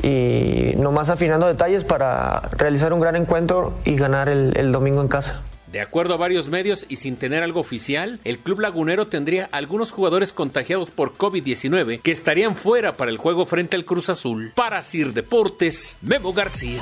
[0.03, 5.09] y nomás afinando detalles para realizar un gran encuentro y ganar el, el domingo en
[5.09, 5.43] casa.
[5.75, 9.91] De acuerdo a varios medios y sin tener algo oficial, el club lagunero tendría algunos
[9.91, 14.53] jugadores contagiados por COVID-19 que estarían fuera para el juego frente al Cruz Azul.
[14.55, 16.81] Para Sir Deportes, Memo García.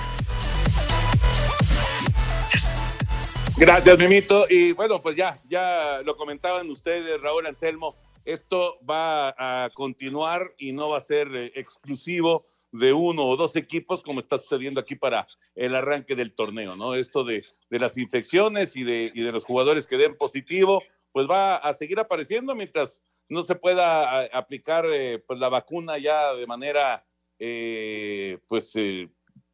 [3.57, 4.45] Gracias, Mimito.
[4.51, 7.95] Y bueno, pues ya, ya lo comentaban ustedes, Raúl Anselmo.
[8.25, 13.57] Esto va a continuar y no va a ser eh, exclusivo de uno o dos
[13.57, 16.95] equipos como está sucediendo aquí para el arranque del torneo, ¿no?
[16.95, 20.83] Esto de, de las infecciones y de, y de los jugadores que den positivo,
[21.13, 26.35] pues va a seguir apareciendo mientras no se pueda aplicar eh, pues la vacuna ya
[26.35, 27.05] de manera
[27.39, 28.73] eh, pues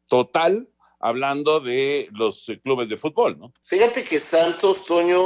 [0.07, 3.53] total hablando de los eh, clubes de fútbol, ¿no?
[3.63, 5.23] Fíjate que Santos, Toño,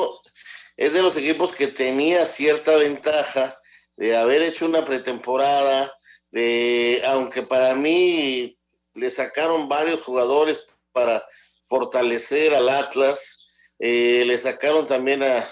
[0.78, 3.60] es de los equipos que tenía cierta ventaja
[3.96, 5.94] de haber hecho una pretemporada,
[6.32, 8.58] de, aunque para mí
[8.96, 11.24] le sacaron varios jugadores para
[11.64, 13.38] fortalecer al Atlas,
[13.80, 15.48] eh, le sacaron también a,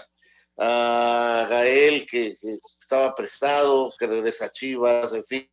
[0.58, 2.36] a Gael, que,
[2.80, 5.50] estaba prestado, que regresa a Chivas, en fin,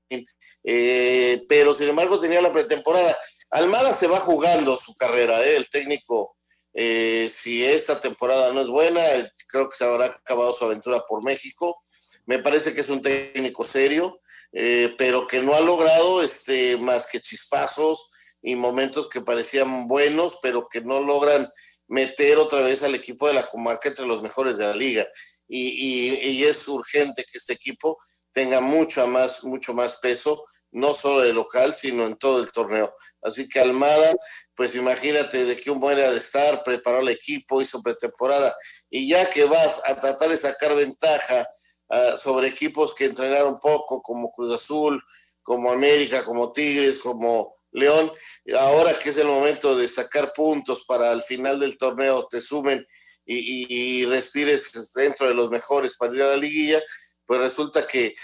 [0.65, 3.17] eh, pero sin embargo tenía la pretemporada.
[3.51, 5.57] Almada se va jugando su carrera, ¿eh?
[5.57, 6.37] el técnico,
[6.75, 9.03] eh, si esta temporada no es buena,
[9.49, 11.83] creo que se habrá acabado su aventura por México.
[12.27, 14.21] Me parece que es un técnico serio,
[14.53, 18.09] eh, pero que no ha logrado este, más que chispazos
[18.41, 21.51] y momentos que parecían buenos, pero que no logran
[21.89, 25.07] meter otra vez al equipo de la comarca entre los mejores de la liga.
[25.49, 27.99] Y, y es urgente que este equipo
[28.33, 32.95] tenga mucho más, mucho más peso, no solo de local, sino en todo el torneo.
[33.23, 34.15] Así que Almada,
[34.59, 38.57] pues imagínate de qué un era de estar, preparó el equipo, hizo pretemporada,
[38.91, 41.47] y ya que vas a tratar de sacar ventaja
[41.91, 45.01] uh, sobre equipos que entrenaron poco, como Cruz Azul,
[45.45, 48.13] como América, como Tigres, como León,
[48.59, 52.85] ahora que es el momento de sacar puntos para al final del torneo te sumen
[53.25, 53.67] y, y,
[54.01, 56.83] y respires dentro de los mejores para ir a la liguilla,
[57.25, 58.17] pues resulta que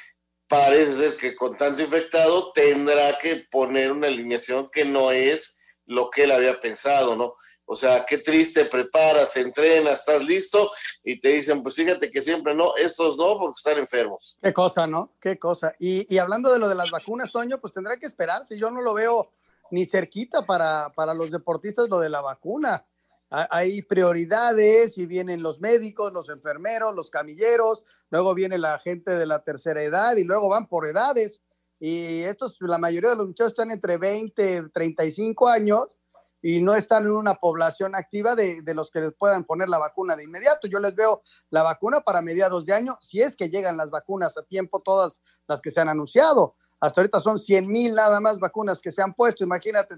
[0.49, 5.54] parece ser que con tanto infectado tendrá que poner una alineación que no es
[5.87, 7.35] lo que él había pensado, ¿no?
[7.67, 10.71] O sea, qué triste, preparas, entrenas, estás listo
[11.03, 14.37] y te dicen, pues fíjate que siempre no, estos no porque están enfermos.
[14.43, 15.15] Qué cosa, ¿no?
[15.21, 15.75] Qué cosa.
[15.79, 18.71] Y, y hablando de lo de las vacunas, Toño, pues tendrá que esperar, si yo
[18.71, 19.31] no lo veo
[19.71, 22.87] ni cerquita para, para los deportistas lo de la vacuna.
[23.31, 29.27] Hay prioridades y vienen los médicos, los enfermeros, los camilleros, luego viene la gente de
[29.27, 31.41] la tercera edad y luego van por edades.
[31.87, 36.01] Y estos, la mayoría de los muchachos están entre 20, 35 años
[36.41, 39.77] y no están en una población activa de, de, los que les puedan poner la
[39.77, 40.67] vacuna de inmediato.
[40.67, 44.35] Yo les veo la vacuna para mediados de año, si es que llegan las vacunas
[44.39, 46.55] a tiempo, todas las que se han anunciado.
[46.81, 49.97] Hasta ahorita son 100 mil nada más vacunas que se han puesto, imagínate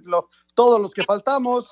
[0.54, 1.70] todos los que faltamos.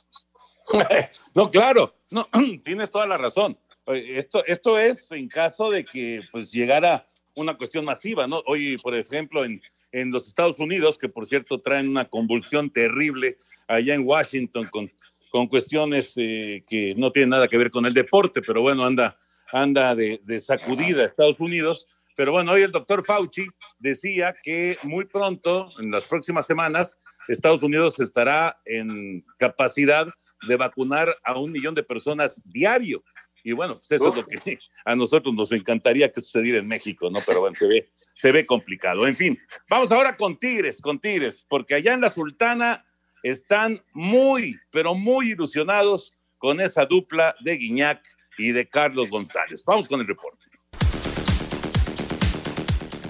[1.35, 2.29] no, claro, no,
[2.62, 3.59] tienes toda la razón.
[3.87, 8.40] Esto, esto es en caso de que pues llegara una cuestión masiva, ¿no?
[8.46, 9.61] Hoy, por ejemplo, en,
[9.94, 14.90] en los Estados Unidos, que por cierto traen una convulsión terrible allá en Washington con,
[15.30, 19.16] con cuestiones eh, que no tienen nada que ver con el deporte, pero bueno, anda,
[19.52, 21.87] anda de, de sacudida Estados Unidos.
[22.16, 23.46] Pero bueno, hoy el doctor Fauci
[23.78, 30.09] decía que muy pronto, en las próximas semanas, Estados Unidos estará en capacidad
[30.46, 33.02] de vacunar a un millón de personas diario.
[33.44, 37.11] Y bueno, pues eso es lo que a nosotros nos encantaría que sucediera en México,
[37.11, 37.20] ¿no?
[37.26, 39.07] Pero bueno, se ve, se ve complicado.
[39.07, 42.87] En fin, vamos ahora con Tigres, con Tigres, porque allá en la Sultana
[43.22, 48.02] están muy, pero muy ilusionados con esa dupla de Guiñac
[48.38, 49.62] y de Carlos González.
[49.64, 50.43] Vamos con el reporte.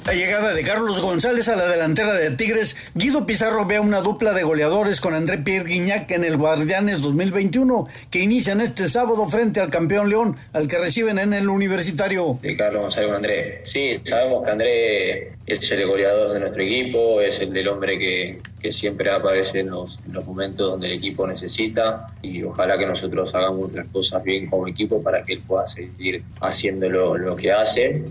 [0.06, 4.02] La llegada de Carlos González a la delantera de Tigres, Guido Pizarro ve a una
[4.02, 9.26] dupla de goleadores con André Pierre Guignac en el Guardianes 2021, que inician este sábado
[9.28, 12.38] frente al campeón León, al que reciben en el Universitario.
[12.42, 13.60] De Carlos González con André.
[13.64, 18.38] Sí, sabemos que André es el goleador de nuestro equipo, es el del hombre que,
[18.60, 22.84] que siempre aparece en los, en los momentos donde el equipo necesita y ojalá que
[22.84, 27.34] nosotros hagamos las cosas bien como equipo para que él pueda seguir haciendo lo, lo
[27.34, 28.04] que hace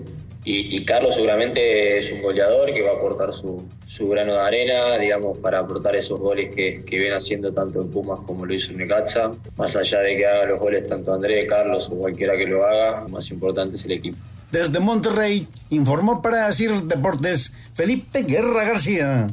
[0.45, 4.39] y, y, Carlos seguramente es un goleador que va a aportar su, su, grano de
[4.39, 8.53] arena, digamos, para aportar esos goles que, que viene haciendo tanto en Pumas como lo
[8.53, 9.31] hizo en Necaxa.
[9.55, 13.01] Más allá de que haga los goles tanto Andrés, Carlos o cualquiera que lo haga,
[13.01, 14.17] lo más importante es el equipo.
[14.51, 19.27] Desde Monterrey, informó para decir Deportes Felipe Guerra García.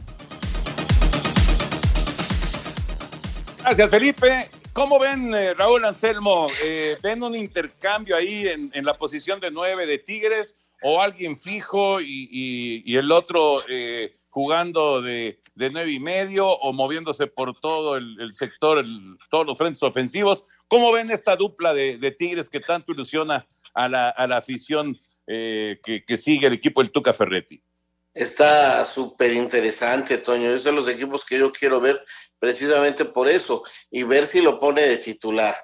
[3.63, 4.49] Gracias, Felipe.
[4.73, 6.47] ¿Cómo ven, eh, Raúl Anselmo?
[6.65, 10.57] Eh, ¿Ven un intercambio ahí en, en la posición de nueve de Tigres?
[10.83, 17.27] O alguien fijo y, el otro eh, jugando de, de, nueve y medio o moviéndose
[17.27, 18.85] por todo el, sector,
[19.31, 20.45] todos los frentes ofensivos.
[20.69, 26.17] ¿Cómo ven esta dupla de, de Tigres que tanto ilusiona a la, afición eh, que,
[26.17, 27.63] sigue el equipo del Tuca Ferretti?
[28.13, 30.49] Está súper interesante, Toño.
[30.49, 32.05] Esos son los equipos que yo quiero ver
[32.39, 35.55] precisamente por eso y ver si lo pone de titular,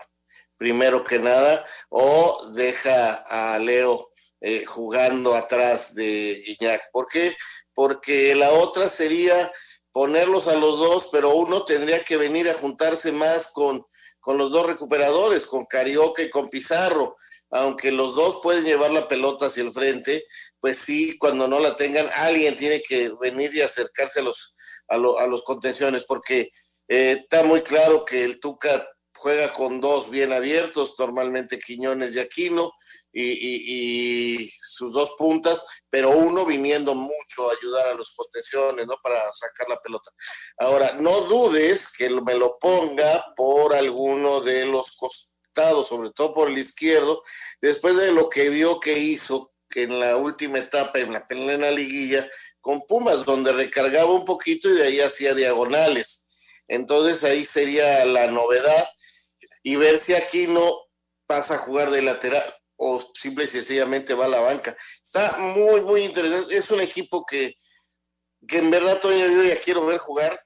[0.57, 3.14] primero que nada, o deja
[3.55, 6.90] a Leo eh, jugando atrás de Guiñac.
[6.92, 7.37] ¿Por qué?
[7.75, 9.53] Porque la otra sería
[9.92, 13.85] ponerlos a los dos, pero uno tendría que venir a juntarse más con,
[14.20, 17.16] con los dos recuperadores, con Carioca y con Pizarro.
[17.51, 20.25] Aunque los dos pueden llevar la pelota hacia el frente,
[20.61, 24.57] pues sí, cuando no la tengan, alguien tiene que venir y acercarse a los,
[24.88, 26.51] a, lo, a los contenciones, porque
[26.88, 28.85] eh, está muy claro que el Tuca
[29.16, 32.72] juega con dos bien abiertos, normalmente Quiñones y Aquino,
[33.18, 38.87] y, y, y, sus dos puntas, pero uno viniendo mucho a ayudar a los contenciones,
[38.87, 38.96] ¿no?
[39.02, 40.11] Para sacar la pelota.
[40.59, 46.50] Ahora, no dudes que me lo ponga por alguno de los costados, sobre todo por
[46.50, 47.22] el izquierdo,
[47.62, 52.29] después de lo que vio que hizo en la última etapa, en la plena liguilla,
[52.61, 56.29] con Pumas, donde recargaba un poquito y de ahí hacía diagonales.
[56.68, 58.87] Entonces ahí sería la novedad
[59.62, 60.70] y ver si aquí no
[61.26, 62.44] pasa a jugar de lateral
[62.76, 64.76] o simple y sencillamente va a la banca.
[65.02, 66.56] Está muy, muy interesante.
[66.56, 67.54] Es un equipo que,
[68.46, 70.38] que en verdad, Toño, yo ya quiero ver jugar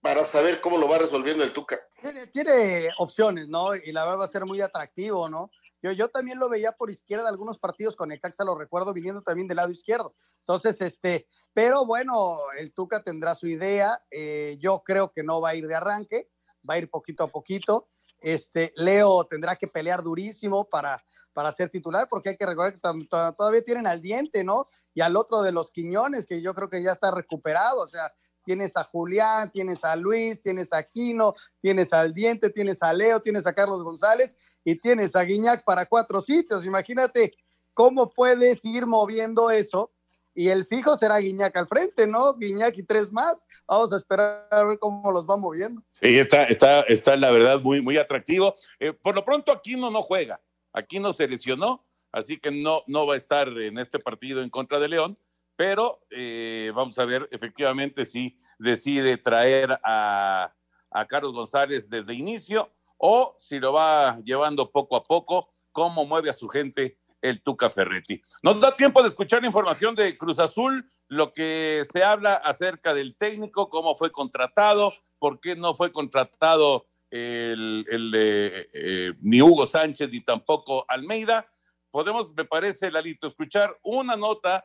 [0.00, 1.78] para saber cómo lo va resolviendo el Tuca.
[2.00, 3.74] Tiene, tiene opciones, ¿no?
[3.74, 5.50] Y la verdad va a ser muy atractivo, ¿no?
[5.82, 9.48] Yo, yo también lo veía por izquierda algunos partidos con Necaxa, lo recuerdo, viniendo también
[9.48, 10.14] del lado izquierdo.
[10.40, 13.98] Entonces, este, pero bueno, el Tuca tendrá su idea.
[14.10, 16.30] Eh, yo creo que no va a ir de arranque,
[16.68, 17.88] va a ir poquito a poquito.
[18.24, 21.04] Este, Leo tendrá que pelear durísimo para,
[21.34, 24.64] para ser titular, porque hay que recordar que todavía tienen al diente, ¿no?
[24.94, 28.10] Y al otro de los Quiñones, que yo creo que ya está recuperado, o sea,
[28.42, 33.20] tienes a Julián, tienes a Luis, tienes a Quino, tienes al diente, tienes a Leo,
[33.20, 36.64] tienes a Carlos González y tienes a Guiñac para cuatro sitios.
[36.64, 37.34] Imagínate
[37.74, 39.92] cómo puedes ir moviendo eso.
[40.34, 42.34] Y el fijo será Guiñac al frente, ¿no?
[42.34, 45.82] Guiñac y tres más, vamos a esperar a ver cómo los va moviendo.
[45.92, 48.54] Sí, está, está, está la verdad muy, muy atractivo.
[48.78, 50.40] Eh, por lo pronto, Aquino no juega.
[50.72, 54.78] Aquino se lesionó, así que no, no va a estar en este partido en contra
[54.78, 55.18] de León,
[55.56, 60.52] pero eh, vamos a ver efectivamente si decide traer a,
[60.90, 66.30] a Carlos González desde inicio o si lo va llevando poco a poco, cómo mueve
[66.30, 68.22] a su gente el Tuca Ferretti.
[68.42, 73.16] Nos da tiempo de escuchar información de Cruz Azul, lo que se habla acerca del
[73.16, 80.20] técnico, cómo fue contratado, por qué no fue contratado el, eh, ni Hugo Sánchez ni
[80.20, 81.46] tampoco Almeida.
[81.90, 84.64] Podemos, me parece, Lalito, escuchar una nota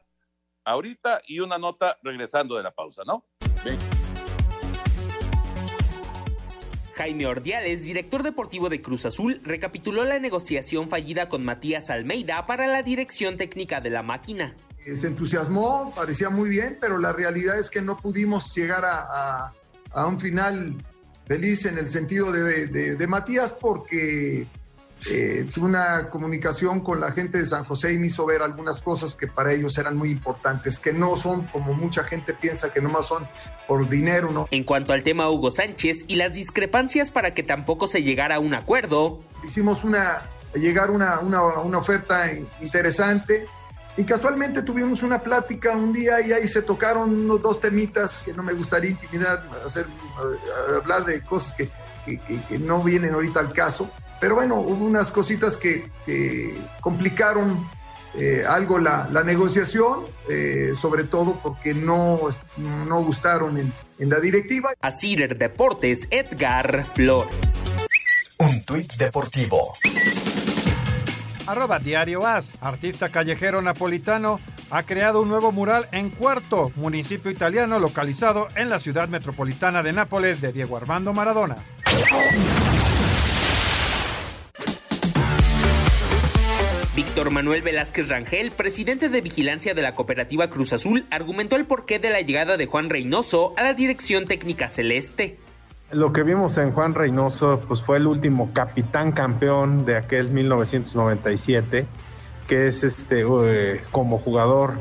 [0.66, 3.28] ahorita y una nota regresando de la pausa, ¿no?
[6.96, 12.68] Jaime Ordiales, director deportivo de Cruz Azul, recapituló la negociación fallida con Matías Almeida para
[12.68, 14.56] la dirección técnica de la máquina.
[14.98, 19.52] Se entusiasmó, parecía muy bien, pero la realidad es que no pudimos llegar a,
[20.06, 20.76] un final
[21.26, 24.48] feliz en el sentido de Matías porque
[25.06, 28.82] eh, tuve una comunicación con la gente de San José y me hizo ver algunas
[28.82, 32.82] cosas que para ellos eran muy importantes, que no son como mucha gente piensa que
[32.82, 33.26] nomás son
[33.68, 34.48] por dinero, ¿no?
[34.52, 38.40] En cuanto al tema Hugo Sánchez y las discrepancias para que tampoco se llegara a
[38.40, 39.22] un acuerdo.
[39.44, 40.22] Hicimos una,
[40.54, 42.30] llegar una, una, una oferta
[42.62, 43.48] interesante
[43.98, 48.34] y casualmente tuvimos una plática un día y ahí se tocaron unos dos temitas que
[48.34, 49.86] no me gustaría intimidar, hacer,
[50.76, 51.70] hablar de cosas que,
[52.06, 55.90] que, que no vienen ahorita al caso pero bueno, hubo unas cositas que,
[56.82, 57.70] complicaron
[58.16, 62.20] eh, algo la, negociación, eh, sobre todo porque no,
[62.58, 64.72] no gustaron en, en la directiva.
[64.82, 67.74] A Cider Deportes, Edgar Flores.
[68.40, 69.74] Un tuit deportivo.
[71.50, 74.40] Arroba Diario As, artista callejero napolitano,
[74.70, 79.92] ha creado un nuevo mural en Cuarto, municipio italiano localizado en la ciudad metropolitana de
[79.92, 81.56] Nápoles de Diego Armando Maradona.
[86.96, 91.98] Víctor Manuel Velázquez Rangel, presidente de vigilancia de la cooperativa Cruz Azul, argumentó el porqué
[91.98, 95.40] de la llegada de Juan Reynoso a la dirección técnica celeste.
[95.92, 101.88] Lo que vimos en Juan Reynoso pues fue el último capitán campeón de aquel 1997,
[102.48, 104.74] que es este eh, como jugador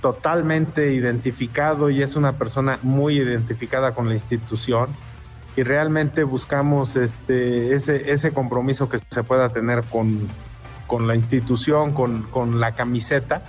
[0.00, 4.88] totalmente identificado y es una persona muy identificada con la institución
[5.56, 10.28] y realmente buscamos este ese ese compromiso que se pueda tener con
[10.88, 13.42] con la institución, con, la camiseta.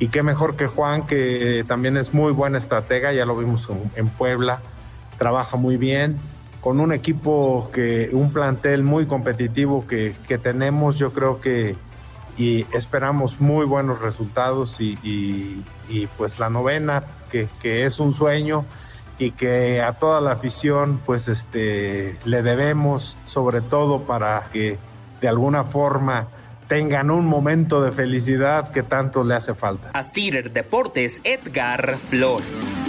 [0.00, 4.08] Y qué mejor que Juan, que también es muy buena estratega, ya lo vimos en,
[4.08, 4.60] Puebla,
[5.20, 6.18] trabaja muy bien,
[6.62, 11.76] con un equipo que, un plantel muy competitivo que, tenemos, yo creo que
[12.38, 15.62] y esperamos muy buenos resultados y,
[16.16, 18.64] pues la novena, que, que, es un sueño
[19.18, 24.78] y que a toda la afición pues este le debemos sobre todo para que
[25.20, 26.28] de alguna forma
[26.66, 29.90] tengan un momento de felicidad que tanto le hace falta.
[29.92, 32.88] A Deportes, Edgar Flores.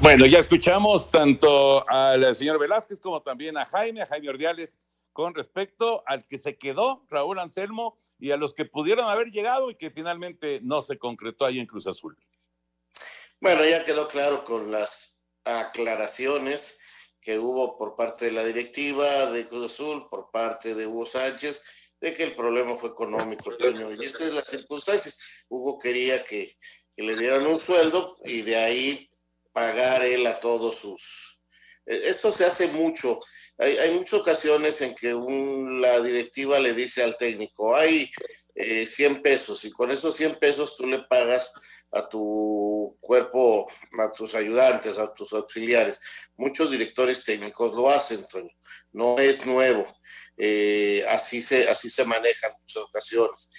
[0.00, 4.78] Bueno, ya escuchamos tanto al señor Velázquez como también a Jaime, a Jaime Ordiales,
[5.12, 9.70] con respecto al que se quedó, Raúl Anselmo, y a los que pudieron haber llegado
[9.70, 12.16] y que finalmente no se concretó ahí en Cruz Azul.
[13.40, 16.80] Bueno, ya quedó claro con las aclaraciones
[17.20, 21.62] que hubo por parte de la directiva de Cruz Azul, por parte de Hugo Sánchez,
[22.00, 23.52] de que el problema fue económico.
[23.60, 25.46] Y estas es las circunstancias.
[25.50, 26.54] Hugo quería que,
[26.96, 29.09] le dieran un sueldo y de ahí
[29.52, 31.40] pagar él a todos sus...
[31.86, 33.20] E, esto se hace mucho.
[33.58, 35.12] Hay, hay muchas ocasiones en que
[35.80, 38.10] la directiva le dice al técnico, hay
[38.54, 41.52] eh, 100 pesos y con esos 100 pesos tú le pagas
[41.92, 46.00] a tu cuerpo, a tus ayudantes, a tus auxiliares.
[46.36, 48.50] Muchos directores técnicos lo hacen, Toño.
[48.92, 49.84] No es nuevo.
[50.36, 53.50] Eh, así, se, así se maneja en muchas ocasiones.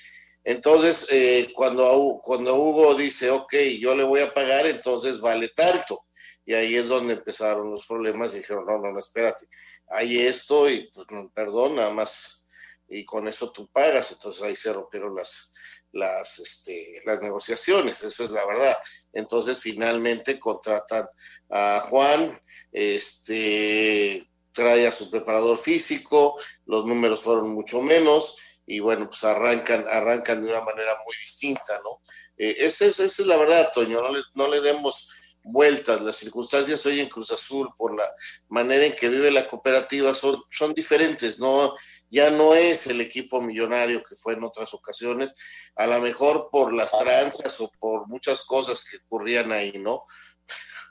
[0.44, 6.06] Entonces, eh, cuando, cuando Hugo dice, ok, yo le voy a pagar, entonces vale tanto.
[6.46, 9.48] Y ahí es donde empezaron los problemas y dijeron, no, no, no, espérate,
[9.88, 12.48] hay esto y pues, perdón, nada más,
[12.88, 14.12] y con eso tú pagas.
[14.12, 15.54] Entonces ahí se rompieron las,
[15.92, 18.76] las, este, las negociaciones, eso es la verdad.
[19.14, 21.08] Entonces finalmente contratan
[21.50, 28.38] a Juan, este, trae a su preparador físico, los números fueron mucho menos
[28.72, 32.02] y bueno, pues arrancan, arrancan de una manera muy distinta, ¿no?
[32.38, 35.10] Eh, esa, es, la verdad, Toño, no le, no le demos
[35.44, 38.10] vueltas, las circunstancias hoy en Cruz Azul por la
[38.48, 41.76] manera en que vive la cooperativa son, son diferentes, no
[42.10, 45.36] ya no es el equipo millonario que fue en otras ocasiones,
[45.76, 50.06] a lo mejor por las tranzas o por muchas cosas que ocurrían ahí, ¿no?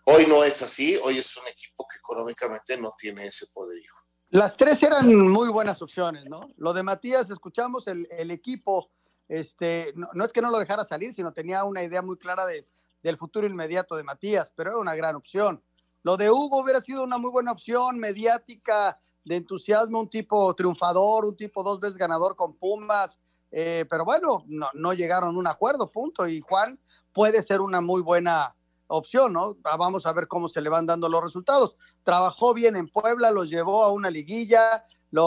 [0.05, 4.00] Hoy no es así, hoy es un equipo que económicamente no tiene ese poderío.
[4.31, 6.53] Las tres eran muy buenas opciones, ¿no?
[6.57, 8.89] Lo de Matías, escuchamos el, el equipo,
[9.29, 12.65] este, no, es que no lo dejara salir, sino tenía una idea muy clara de,
[13.03, 15.61] del futuro inmediato de Matías, pero era una gran opción.
[16.05, 21.25] Lo de Hugo hubiera sido una muy buena opción, mediática, de entusiasmo, un tipo triunfador,
[21.25, 23.19] un tipo dos veces ganador con Pumas,
[23.51, 26.29] eh, pero bueno, no, no llegaron a un acuerdo, punto.
[26.29, 26.79] Y Juan
[27.13, 28.55] puede ser una muy buena
[28.91, 29.57] opción, ¿no?
[29.65, 31.77] Ah, vamos a ver cómo se le van dando los resultados.
[32.03, 35.25] Trabajó bien en Puebla, los llevó a una liguilla, lo,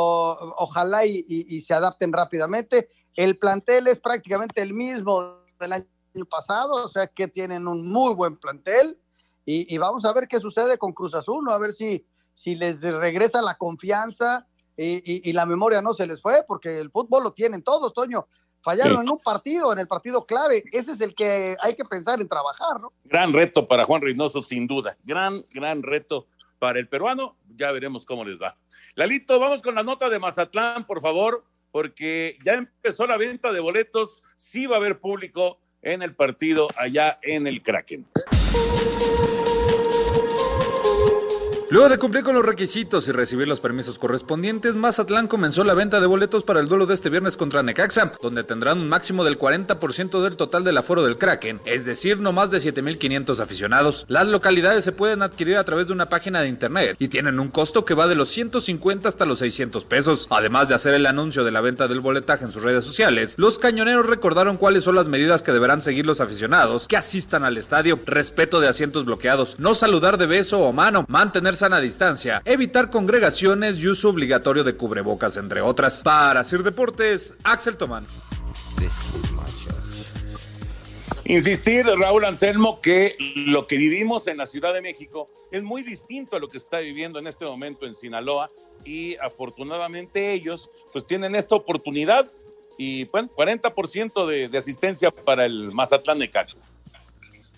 [0.57, 2.89] ojalá y, se adapten rápidamente.
[3.15, 8.13] El plantel es prácticamente el mismo del año pasado, o sea que tienen un muy
[8.13, 8.99] buen plantel
[9.45, 11.51] y, vamos a ver qué sucede con Cruz Azul, ¿no?
[11.51, 12.05] a ver si,
[12.45, 17.23] les regresa la confianza y, y, la memoria no se les fue, porque el fútbol
[17.23, 18.27] lo tienen todos, Toño.
[18.63, 19.01] Fallaron sí.
[19.03, 20.63] en un partido, en el partido clave.
[20.71, 22.93] Ese es el que hay que pensar en trabajar, ¿no?
[23.03, 24.97] Gran reto para Juan Reynoso, sin duda.
[25.03, 26.27] Gran, gran reto
[26.59, 27.35] para el peruano.
[27.55, 28.57] Ya veremos cómo les va.
[28.95, 33.59] Lalito, vamos con la nota de Mazatlán, por favor, porque ya empezó la venta de
[33.59, 34.23] boletos.
[34.37, 38.07] Sí va a haber público en el partido allá en el Kraken.
[41.73, 45.99] Luego de cumplir con los requisitos y recibir los permisos correspondientes, Mazatlán comenzó la venta
[45.99, 49.39] de boletos para el duelo de este viernes contra Necaxa, donde tendrán un máximo del
[49.39, 54.05] 40% del total del aforo del Kraken, es decir, no más de 7.500 aficionados.
[54.07, 57.49] Las localidades se pueden adquirir a través de una página de internet y tienen un
[57.49, 60.27] costo que va de los 150 hasta los 600 pesos.
[60.29, 63.57] Además de hacer el anuncio de la venta del boletaje en sus redes sociales, los
[63.57, 67.97] cañoneros recordaron cuáles son las medidas que deberán seguir los aficionados que asistan al estadio.
[68.05, 73.77] Respeto de asientos bloqueados, no saludar de beso o mano, mantenerse sana distancia, evitar congregaciones
[73.77, 76.03] y uso obligatorio de cubrebocas, entre otras.
[76.03, 78.05] Para Sir Deportes, Axel Tomán.
[81.23, 83.15] Insistir, Raúl Anselmo, que
[83.47, 86.79] lo que vivimos en la Ciudad de México es muy distinto a lo que está
[86.79, 88.51] viviendo en este momento en Sinaloa
[88.83, 92.29] y afortunadamente ellos pues tienen esta oportunidad
[92.77, 96.59] y bueno, 40% de, de asistencia para el Mazatlán de Caxa.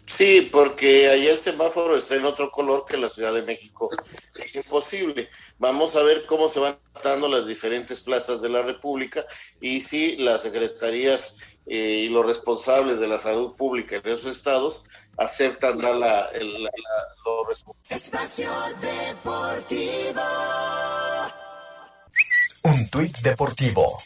[0.08, 3.89] Sí, porque allá el semáforo está en otro color que la Ciudad de México.
[4.36, 5.30] Es imposible.
[5.58, 9.26] Vamos a ver cómo se van dando las diferentes plazas de la República
[9.60, 14.86] y si las secretarías eh, y los responsables de la salud pública en esos estados
[15.18, 16.72] aceptan dar la, la, la,
[17.26, 17.76] los resultados.
[17.89, 18.51] Espacio
[18.82, 20.22] Deportivo.
[22.64, 23.97] Un tuit deportivo.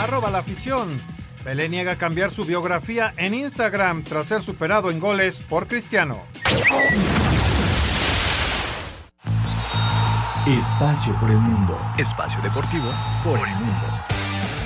[0.00, 1.17] Arroba la afición.
[1.44, 6.18] Pelé niega cambiar su biografía en Instagram tras ser superado en goles por Cristiano.
[10.46, 11.78] Espacio por el mundo.
[11.98, 12.90] Espacio deportivo
[13.22, 14.17] por el mundo.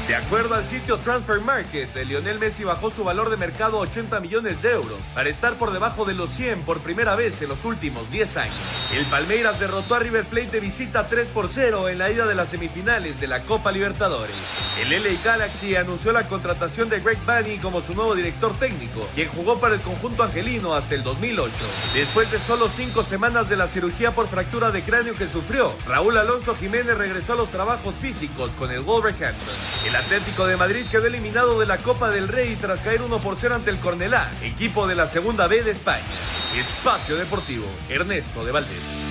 [0.08, 4.18] De acuerdo al sitio Transfer Market, Lionel Messi bajó su valor de mercado a 80
[4.18, 7.64] millones de euros para estar por debajo de los 100 por primera vez en los
[7.64, 8.56] últimos 10 años.
[8.92, 12.34] El Palmeiras derrotó a River Plate de visita 3 por 0 en la ida de
[12.34, 14.34] las semifinales de la Copa Libertadores.
[14.80, 19.28] El LA Galaxy anunció la contratación de Greg Bunny como su nuevo director técnico, quien
[19.28, 21.52] jugó para el conjunto angelino hasta el 2008.
[21.94, 26.18] Después de solo 5 semanas de la cirugía por fractura de cráneo que sufrió, Raúl
[26.18, 29.92] Alonso Jiménez regresó a los trabajos físicos con el Wolverhampton.
[30.04, 33.54] Atlético de Madrid quedó eliminado de la Copa del Rey tras caer 1 por 0
[33.54, 36.04] ante el Cornelá, equipo de la Segunda B de España.
[36.56, 39.02] Espacio Deportivo, Ernesto de Valdés.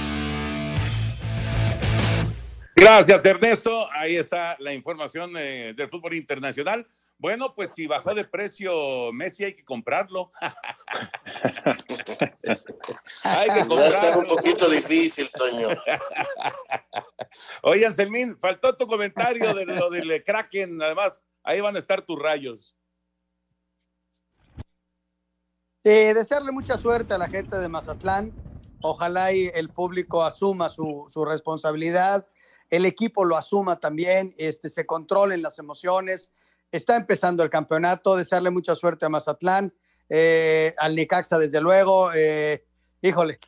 [2.75, 3.89] Gracias, Ernesto.
[3.93, 6.85] Ahí está la información eh, del fútbol internacional.
[7.21, 10.31] Bueno, pues si bajó de precio Messi, hay que comprarlo.
[13.21, 13.75] hay que comprarlo.
[13.75, 15.67] Va a estar un poquito difícil, Toño.
[17.61, 20.81] Oye, Anselmín, faltó tu comentario de lo del Kraken.
[20.81, 22.75] Además, ahí van a estar tus rayos.
[25.83, 28.33] Eh, desearle mucha suerte a la gente de Mazatlán.
[28.81, 32.27] Ojalá y el público asuma su, su responsabilidad,
[32.71, 36.31] el equipo lo asuma también, este, se controlen las emociones.
[36.71, 39.73] Está empezando el campeonato, desearle mucha suerte a Mazatlán,
[40.09, 42.13] eh, al Nicaxa desde luego.
[42.13, 42.63] Eh,
[43.01, 43.39] híjole,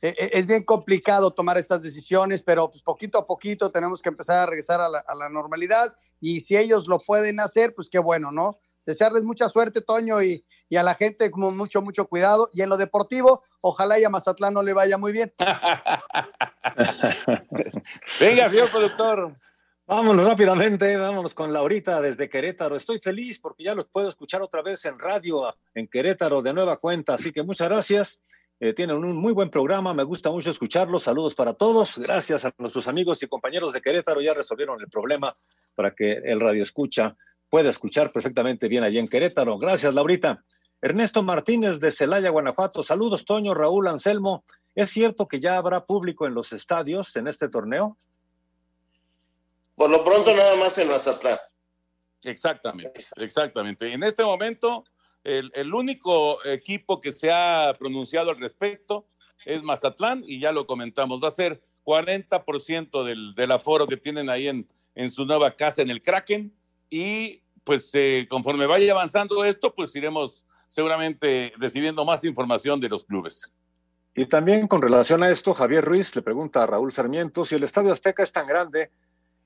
[0.00, 4.38] eh, es bien complicado tomar estas decisiones, pero pues poquito a poquito tenemos que empezar
[4.38, 8.56] a regresar a la, normalidad y si ellos lo pueden hacer, pues qué bueno, ¿no?
[8.84, 12.50] desearles mucha suerte, Toño, y, y, a la gente como mucho, mucho cuidado.
[12.52, 15.32] Y en lo deportivo, ojalá y a Mazatlán no le vaya muy bien.
[18.20, 19.36] Venga, señor productor.
[19.94, 22.76] Vámonos rápidamente, vámonos con Laurita desde Querétaro.
[22.76, 26.78] Estoy feliz porque ya los puedo escuchar otra vez en radio en Querétaro de nueva
[26.78, 28.22] cuenta, así que muchas gracias.
[28.58, 31.02] Eh, tienen un muy buen programa, me gusta mucho escucharlos.
[31.02, 31.98] Saludos para todos.
[31.98, 34.22] Gracias a nuestros amigos y compañeros de Querétaro.
[34.22, 35.36] Ya resolvieron el problema
[35.74, 37.14] para que el radio escucha
[37.50, 39.58] pueda escuchar perfectamente bien allí en Querétaro.
[39.58, 40.42] Gracias, Laurita.
[40.80, 42.82] Ernesto Martínez de Celaya, Guanajuato.
[42.82, 44.42] Saludos, Toño, Raúl, Anselmo.
[44.74, 47.98] ¿Es cierto que ya habrá público en los estadios en este torneo?
[49.82, 51.38] Por lo pronto nada más en Mazatlán.
[52.22, 53.92] Exactamente, exactamente.
[53.92, 54.84] En este momento,
[55.24, 59.08] el, el, único equipo que se ha pronunciado al respecto
[59.44, 64.30] es Mazatlán y ya lo comentamos, va a ser 40% del, del aforo que tienen
[64.30, 66.54] ahí en, en su nueva casa en el Kraken
[66.88, 73.02] y pues eh, conforme vaya avanzando esto, pues iremos seguramente recibiendo más información de los
[73.02, 73.56] clubes.
[74.14, 77.64] Y también con relación a esto, Javier Ruiz le pregunta a Raúl Sarmiento si el
[77.64, 78.92] Estadio Azteca es tan grande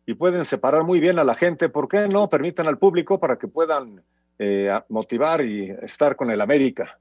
[0.06, 3.36] y pueden separar muy bien a la gente, ¿por qué no permitan al público para
[3.36, 4.04] que puedan
[4.38, 6.98] eh, motivar y estar con el América?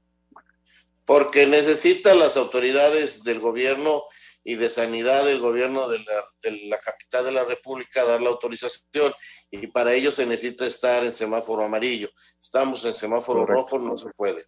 [1.04, 4.02] Porque necesitan las autoridades del gobierno
[4.42, 8.30] y de sanidad del gobierno de la, de la, capital de la República dar la
[8.30, 9.12] autorización
[9.50, 12.10] y para ello se necesita estar en semáforo amarillo.
[12.42, 13.62] Estamos en semáforo Correcto.
[13.62, 14.46] rojo, no se puede.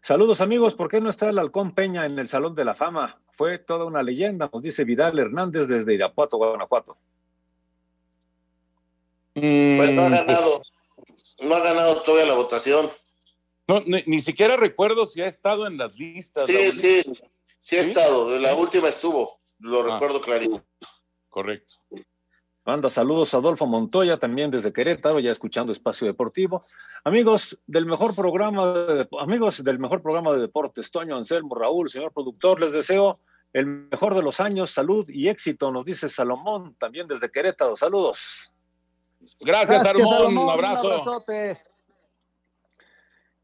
[0.00, 3.20] Saludos amigos, ¿por qué no está el Halcón Peña en el Salón de la Fama?
[3.36, 6.96] Fue toda una leyenda, nos dice Vidal Hernández desde Irapuato, Guanajuato.
[9.40, 10.62] Pues no ha ganado,
[11.42, 12.90] no ha ganado todavía la votación.
[13.66, 16.46] No, ni, ni, siquiera recuerdo si ha estado en las listas.
[16.46, 17.12] Sí, sí, sí,
[17.58, 18.38] sí ha estado.
[18.38, 20.64] La última estuvo, lo ah, recuerdo clarito.
[21.28, 21.74] Correcto.
[22.64, 26.66] Manda saludos a Adolfo Montoya, también desde Querétaro, ya escuchando Espacio Deportivo.
[27.04, 32.12] Amigos del mejor programa, de, amigos del mejor programa de deportes, Toño Anselmo, Raúl, señor
[32.12, 33.20] productor, les deseo
[33.54, 37.76] el mejor de los años, salud y éxito, nos dice Salomón, también desde Querétaro.
[37.76, 38.52] Saludos.
[39.40, 41.04] Gracias, Gracias Salomón, un abrazo.
[41.04, 41.56] Un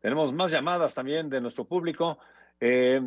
[0.01, 2.19] Tenemos más llamadas también de nuestro público.
[2.61, 3.01] Eh,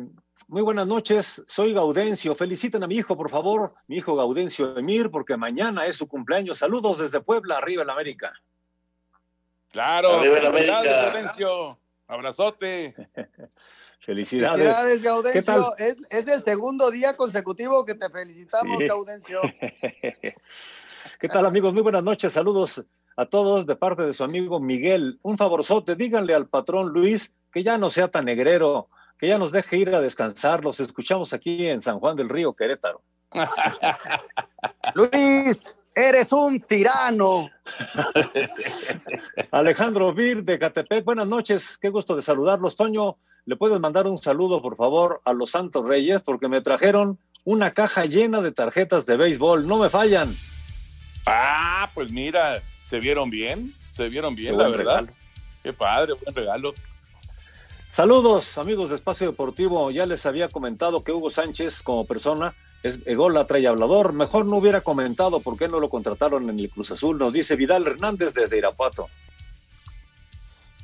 [0.46, 2.34] muy buenas noches, soy Gaudencio.
[2.34, 6.58] Feliciten a mi hijo, por favor, mi hijo Gaudencio Emir, porque mañana es su cumpleaños.
[6.58, 8.32] Saludos desde Puebla, arriba en América.
[9.70, 10.82] Claro, arriba en América.
[10.82, 11.78] Gaudencio.
[12.06, 12.94] Abrazote.
[14.00, 14.64] Felicidades.
[14.64, 15.76] Felicidades, Gaudencio.
[15.76, 18.86] Es, es, el segundo día consecutivo que te felicitamos, sí.
[18.86, 19.42] Gaudencio.
[21.20, 21.74] ¿Qué tal, amigos?
[21.74, 22.32] Muy buenas noches.
[22.32, 22.84] Saludos
[23.16, 25.18] a todos de parte de su amigo Miguel.
[25.22, 28.88] Un favorzote, díganle al patrón Luis que ya no sea tan negrero
[29.18, 30.62] que ya nos deje ir a descansar.
[30.62, 33.02] Los escuchamos aquí en San Juan del Río, Querétaro.
[34.94, 37.50] Luis, eres un tirano.
[39.50, 42.76] Alejandro Vir de Catepec, buenas noches, qué gusto de saludarlos.
[42.76, 46.22] Toño, ¿le puedes mandar un saludo, por favor, a los Santos Reyes?
[46.22, 50.32] Porque me trajeron una caja llena de tarjetas de béisbol, no me fallan.
[51.26, 55.00] Ah, pues mira, se vieron bien, se vieron bien, la verdad.
[55.00, 55.12] Regalo.
[55.62, 56.74] Qué padre, buen regalo.
[57.92, 59.90] Saludos, amigos de Espacio Deportivo.
[59.90, 64.12] Ya les había comentado que Hugo Sánchez, como persona, es ególatra y hablador.
[64.12, 67.18] Mejor no hubiera comentado por qué no lo contrataron en el Cruz Azul.
[67.18, 69.08] Nos dice Vidal Hernández desde Irapuato.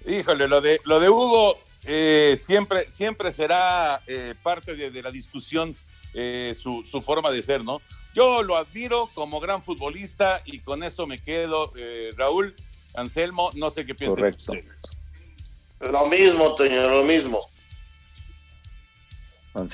[0.07, 5.11] Híjole, lo de, lo de Hugo eh, siempre, siempre será eh, parte de, de, la
[5.11, 5.77] discusión
[6.15, 7.81] eh, su, su, forma de ser, ¿no?
[8.15, 11.73] Yo lo admiro como gran futbolista y con eso me quedo.
[11.77, 12.55] eh, Raúl,
[12.95, 14.83] Anselmo, no sé qué piensan ustedes.
[15.81, 17.41] Lo mismo, Toño, lo mismo.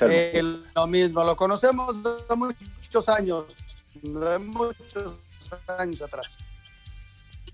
[0.01, 0.43] Eh,
[0.75, 3.45] lo mismo, lo conocemos de muchos años,
[3.93, 5.15] de muchos
[5.67, 6.37] años atrás.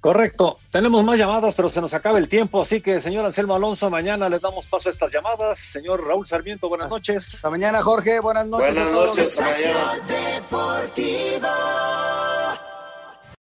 [0.07, 0.57] Correcto.
[0.71, 4.29] Tenemos más llamadas, pero se nos acaba el tiempo, así que, señor Anselmo Alonso, mañana
[4.29, 5.59] les damos paso a estas llamadas.
[5.59, 7.33] Señor Raúl Sarmiento, buenas noches.
[7.33, 8.21] Hasta mañana, Jorge.
[8.21, 8.73] Buenas noches.
[8.73, 9.37] Buenas noches.